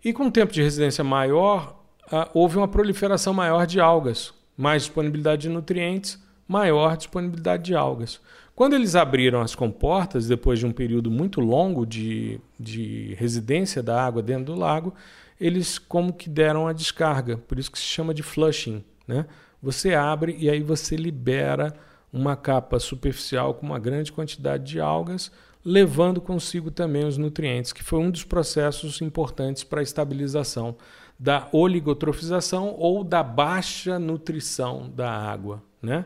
E 0.03 0.11
com 0.11 0.28
o 0.28 0.32
tempo 0.32 0.51
de 0.51 0.61
residência 0.61 1.03
maior, 1.03 1.82
uh, 2.11 2.30
houve 2.34 2.57
uma 2.57 2.67
proliferação 2.67 3.34
maior 3.34 3.65
de 3.65 3.80
algas, 3.80 4.34
mais 4.57 4.84
disponibilidade 4.84 5.43
de 5.43 5.49
nutrientes, 5.49 6.22
maior 6.47 6.97
disponibilidade 6.97 7.63
de 7.63 7.76
algas. 7.76 8.20
Quando 8.53 8.74
eles 8.74 8.93
abriram 8.93 9.39
as 9.39 9.55
comportas, 9.55 10.28
depois 10.28 10.59
de 10.59 10.65
um 10.65 10.72
período 10.74 11.09
muito 11.09 11.39
longo 11.39 11.86
de, 11.86 12.41
de 12.59 13.15
residência 13.17 13.82
da 13.82 14.03
água 14.03 14.22
dentro 14.22 14.53
do 14.53 14.55
lago, 14.55 14.93
eles 15.39 15.80
como 15.80 16.11
que 16.11 16.30
deram 16.30 16.67
a 16.67 16.74
descarga, 16.74 17.38
por 17.38 17.57
isso 17.57 17.72
que 17.72 17.80
se 17.80 17.86
chama 17.86 18.13
de 18.13 18.22
flushing. 18.22 18.84
Né? 19.07 19.26
Você 19.63 19.93
abre 19.93 20.36
e 20.38 20.49
aí 20.49 20.61
você 20.61 20.97
libera 20.97 21.74
uma 22.12 22.36
capa 22.36 22.80
superficial 22.80 23.53
com 23.53 23.66
uma 23.66 23.80
grande 23.80 24.12
quantidade 24.12 24.64
de 24.64 24.80
algas, 24.80 25.32
levando 25.64 26.22
consigo 26.22 26.72
também 26.72 27.05
os 27.05 27.18
nutrientes, 27.18 27.74
que 27.74 27.84
foi 27.84 27.99
um 27.99 28.10
dos 28.10 28.24
processos 28.24 29.01
importantes 29.01 29.64
para 29.64 29.82
a 29.82 29.84
estabilização 29.84 30.76
da 31.20 31.49
oligotrofização 31.51 32.76
ou 32.78 33.03
da 33.03 33.22
baixa 33.22 33.99
nutrição 33.99 34.89
da 34.89 35.12
água. 35.12 35.62
Né? 35.82 36.05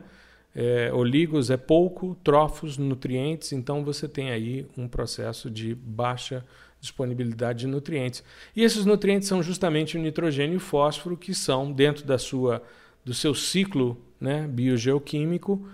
É, 0.56 0.92
oligos 0.94 1.52
é 1.52 1.58
pouco, 1.58 2.18
trofos, 2.24 2.78
nutrientes, 2.78 3.52
então 3.54 3.84
você 3.84 4.08
tem 4.08 4.32
aí 4.32 4.68
um 4.78 4.88
processo 4.88 5.50
de 5.50 5.76
baixa 5.76 6.44
disponibilidade 6.80 7.60
de 7.60 7.68
nutrientes. 7.68 8.24
E 8.56 8.62
esses 8.62 8.86
nutrientes 8.86 9.28
são 9.28 9.42
justamente 9.42 9.98
o 9.98 10.02
nitrogênio 10.02 10.56
e 10.56 10.58
o 10.58 10.60
fósforo, 10.60 11.16
que 11.16 11.34
são, 11.34 11.72
dentro 11.72 12.06
da 12.06 12.18
sua, 12.18 12.62
do 13.06 13.14
seu 13.14 13.34
ciclo 13.34 13.98
né, 14.20 14.46
biogeoquímico, 14.48 15.66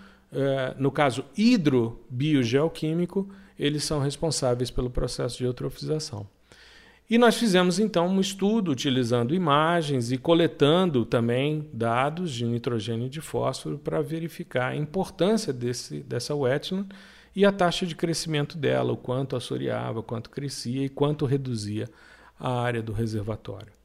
no 0.78 0.92
caso 0.92 1.26
hidrobiogeoquímico, 1.38 3.30
eles 3.58 3.84
são 3.84 4.00
responsáveis 4.00 4.72
pelo 4.72 4.90
processo 4.90 5.38
de 5.38 5.44
eutrofização. 5.44 6.28
E 7.10 7.18
nós 7.18 7.38
fizemos 7.38 7.80
então 7.80 8.08
um 8.08 8.22
estudo 8.22 8.70
utilizando 8.70 9.34
imagens 9.34 10.12
e 10.12 10.18
coletando 10.18 11.04
também 11.04 11.68
dados 11.74 12.32
de 12.32 12.46
nitrogênio 12.46 13.08
e 13.08 13.10
de 13.10 13.20
fósforo 13.20 13.80
para 13.80 14.00
verificar 14.00 14.74
a 14.74 14.76
importância 14.76 15.52
desse, 15.52 16.02
dessa 16.02 16.36
wetland 16.36 16.88
e 17.36 17.44
a 17.46 17.52
taxa 17.52 17.88
de 17.88 17.96
crescimento 17.96 18.56
dela, 18.56 18.94
o 18.94 18.98
quanto 18.98 19.36
assoreava, 19.36 20.04
quanto 20.04 20.30
crescia 20.30 20.86
e 20.86 20.90
quanto 20.90 21.26
reduzia 21.26 21.90
a 22.40 22.62
área 22.62 22.82
do 22.82 22.94
reservatório. 22.94 23.79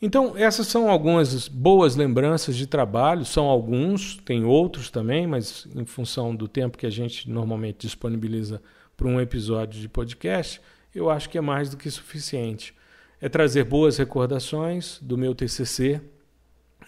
Então, 0.00 0.36
essas 0.36 0.66
são 0.66 0.90
algumas 0.90 1.48
boas 1.48 1.96
lembranças 1.96 2.54
de 2.54 2.66
trabalho, 2.66 3.24
são 3.24 3.46
alguns, 3.46 4.16
tem 4.16 4.44
outros 4.44 4.90
também, 4.90 5.26
mas 5.26 5.66
em 5.74 5.86
função 5.86 6.36
do 6.36 6.46
tempo 6.46 6.76
que 6.76 6.86
a 6.86 6.90
gente 6.90 7.30
normalmente 7.30 7.86
disponibiliza 7.86 8.60
para 8.94 9.08
um 9.08 9.20
episódio 9.20 9.80
de 9.80 9.88
podcast, 9.88 10.60
eu 10.94 11.08
acho 11.08 11.30
que 11.30 11.38
é 11.38 11.40
mais 11.40 11.70
do 11.70 11.78
que 11.78 11.90
suficiente. 11.90 12.74
É 13.20 13.28
trazer 13.28 13.64
boas 13.64 13.96
recordações 13.96 14.98
do 15.00 15.16
meu 15.16 15.34
TCC, 15.34 16.02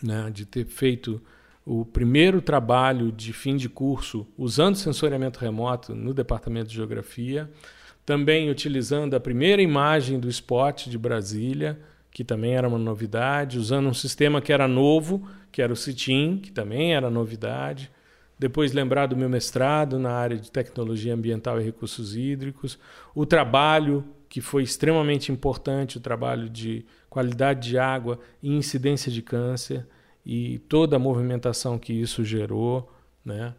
né, 0.02 0.30
de 0.30 0.44
ter 0.44 0.66
feito 0.66 1.20
o 1.64 1.84
primeiro 1.84 2.40
trabalho 2.42 3.10
de 3.10 3.32
fim 3.32 3.56
de 3.56 3.68
curso 3.68 4.26
usando 4.36 4.76
sensoriamento 4.76 5.38
remoto 5.38 5.94
no 5.94 6.12
departamento 6.12 6.68
de 6.68 6.76
geografia, 6.76 7.50
também 8.04 8.50
utilizando 8.50 9.14
a 9.14 9.20
primeira 9.20 9.60
imagem 9.60 10.18
do 10.18 10.28
spot 10.28 10.86
de 10.86 10.96
Brasília 10.96 11.78
que 12.18 12.24
também 12.24 12.56
era 12.56 12.66
uma 12.66 12.80
novidade, 12.80 13.60
usando 13.60 13.88
um 13.88 13.94
sistema 13.94 14.40
que 14.40 14.52
era 14.52 14.66
novo, 14.66 15.24
que 15.52 15.62
era 15.62 15.72
o 15.72 15.76
CITIM, 15.76 16.38
que 16.38 16.50
também 16.50 16.92
era 16.92 17.08
novidade. 17.08 17.92
Depois 18.36 18.72
lembrar 18.72 19.06
do 19.06 19.16
meu 19.16 19.28
mestrado 19.28 20.00
na 20.00 20.10
área 20.10 20.36
de 20.36 20.50
tecnologia 20.50 21.14
ambiental 21.14 21.60
e 21.60 21.64
recursos 21.64 22.16
hídricos, 22.16 22.76
o 23.14 23.24
trabalho 23.24 24.04
que 24.28 24.40
foi 24.40 24.64
extremamente 24.64 25.30
importante, 25.30 25.96
o 25.96 26.00
trabalho 26.00 26.50
de 26.50 26.84
qualidade 27.08 27.68
de 27.68 27.78
água 27.78 28.18
e 28.42 28.52
incidência 28.52 29.12
de 29.12 29.22
câncer 29.22 29.86
e 30.26 30.58
toda 30.68 30.96
a 30.96 30.98
movimentação 30.98 31.78
que 31.78 31.92
isso 31.92 32.24
gerou, 32.24 32.92
né? 33.24 33.54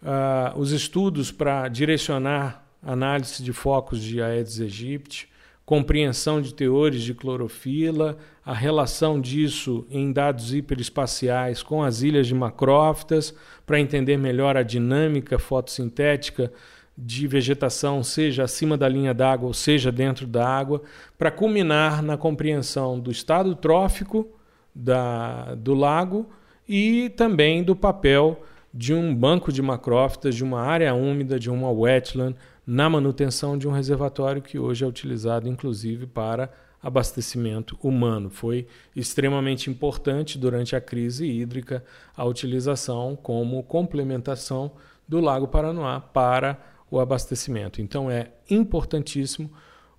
Uh, 0.00 0.56
os 0.56 0.70
estudos 0.70 1.32
para 1.32 1.66
direcionar 1.66 2.64
análise 2.80 3.42
de 3.42 3.52
focos 3.52 4.00
de 4.00 4.22
Aedes 4.22 4.60
aegypti, 4.60 5.33
compreensão 5.64 6.42
de 6.42 6.52
teores 6.52 7.02
de 7.02 7.14
clorofila, 7.14 8.18
a 8.44 8.52
relação 8.52 9.20
disso 9.20 9.86
em 9.90 10.12
dados 10.12 10.52
hiperespaciais 10.52 11.62
com 11.62 11.82
as 11.82 12.02
ilhas 12.02 12.26
de 12.26 12.34
macrófitas, 12.34 13.34
para 13.64 13.80
entender 13.80 14.18
melhor 14.18 14.56
a 14.56 14.62
dinâmica 14.62 15.38
fotossintética 15.38 16.52
de 16.96 17.26
vegetação, 17.26 18.04
seja 18.04 18.44
acima 18.44 18.76
da 18.76 18.88
linha 18.88 19.14
d'água 19.14 19.48
ou 19.48 19.54
seja 19.54 19.90
dentro 19.90 20.26
da 20.26 20.46
água, 20.46 20.82
para 21.18 21.30
culminar 21.30 22.02
na 22.02 22.16
compreensão 22.16 23.00
do 23.00 23.10
estado 23.10 23.54
trófico 23.56 24.28
da, 24.74 25.54
do 25.54 25.74
lago 25.74 26.28
e 26.68 27.10
também 27.10 27.64
do 27.64 27.74
papel 27.74 28.42
de 28.72 28.92
um 28.92 29.14
banco 29.14 29.52
de 29.52 29.62
macrófitas, 29.62 30.34
de 30.34 30.42
uma 30.42 30.60
área 30.60 30.94
úmida, 30.94 31.38
de 31.38 31.48
uma 31.48 31.72
wetland, 31.72 32.36
na 32.66 32.88
manutenção 32.88 33.58
de 33.58 33.68
um 33.68 33.72
reservatório 33.72 34.42
que 34.42 34.58
hoje 34.58 34.84
é 34.84 34.86
utilizado 34.86 35.48
inclusive 35.48 36.06
para 36.06 36.50
abastecimento 36.82 37.78
humano. 37.82 38.28
Foi 38.28 38.66
extremamente 38.94 39.70
importante 39.70 40.38
durante 40.38 40.76
a 40.76 40.80
crise 40.80 41.26
hídrica 41.26 41.82
a 42.14 42.24
utilização 42.24 43.16
como 43.16 43.62
complementação 43.62 44.72
do 45.08 45.18
Lago 45.18 45.48
Paranoá 45.48 46.00
para 46.00 46.58
o 46.90 47.00
abastecimento. 47.00 47.80
Então 47.80 48.10
é 48.10 48.32
importantíssimo 48.50 49.50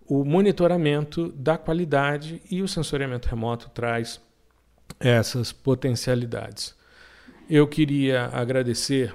o 0.08 0.24
monitoramento 0.24 1.32
da 1.32 1.58
qualidade 1.58 2.42
e 2.52 2.62
o 2.62 2.68
sensoriamento 2.68 3.28
remoto 3.28 3.70
traz 3.70 4.22
essas 5.00 5.52
potencialidades. 5.52 6.76
Eu 7.50 7.68
queria 7.68 8.28
agradecer 8.28 9.14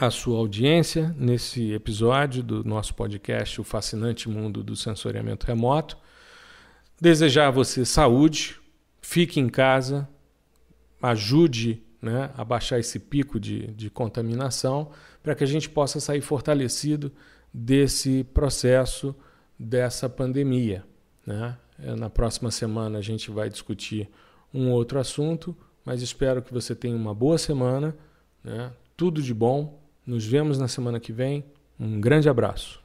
a 0.00 0.12
sua 0.12 0.38
audiência 0.38 1.12
nesse 1.18 1.72
episódio 1.72 2.40
do 2.40 2.62
nosso 2.62 2.94
podcast 2.94 3.60
O 3.60 3.64
Fascinante 3.64 4.28
Mundo 4.28 4.62
do 4.62 4.76
Sensoriamento 4.76 5.44
Remoto. 5.44 5.98
Desejar 7.00 7.48
a 7.48 7.50
você 7.50 7.84
saúde, 7.84 8.60
fique 9.02 9.40
em 9.40 9.48
casa, 9.48 10.08
ajude 11.02 11.82
né, 12.00 12.30
a 12.36 12.44
baixar 12.44 12.78
esse 12.78 13.00
pico 13.00 13.40
de, 13.40 13.66
de 13.72 13.90
contaminação 13.90 14.92
para 15.20 15.34
que 15.34 15.42
a 15.42 15.46
gente 15.46 15.68
possa 15.68 15.98
sair 15.98 16.20
fortalecido 16.20 17.10
desse 17.52 18.22
processo, 18.22 19.16
dessa 19.58 20.08
pandemia. 20.08 20.84
Né? 21.26 21.56
É, 21.82 21.96
na 21.96 22.08
próxima 22.08 22.52
semana 22.52 22.98
a 22.98 23.02
gente 23.02 23.32
vai 23.32 23.48
discutir 23.48 24.08
um 24.54 24.70
outro 24.70 25.00
assunto, 25.00 25.56
mas 25.84 26.02
espero 26.02 26.40
que 26.40 26.52
você 26.52 26.72
tenha 26.72 26.96
uma 26.96 27.12
boa 27.12 27.36
semana, 27.36 27.96
né? 28.44 28.70
tudo 28.96 29.20
de 29.20 29.32
bom. 29.32 29.87
Nos 30.08 30.24
vemos 30.24 30.58
na 30.58 30.68
semana 30.68 30.98
que 30.98 31.12
vem. 31.12 31.44
Um 31.78 32.00
grande 32.00 32.30
abraço. 32.30 32.80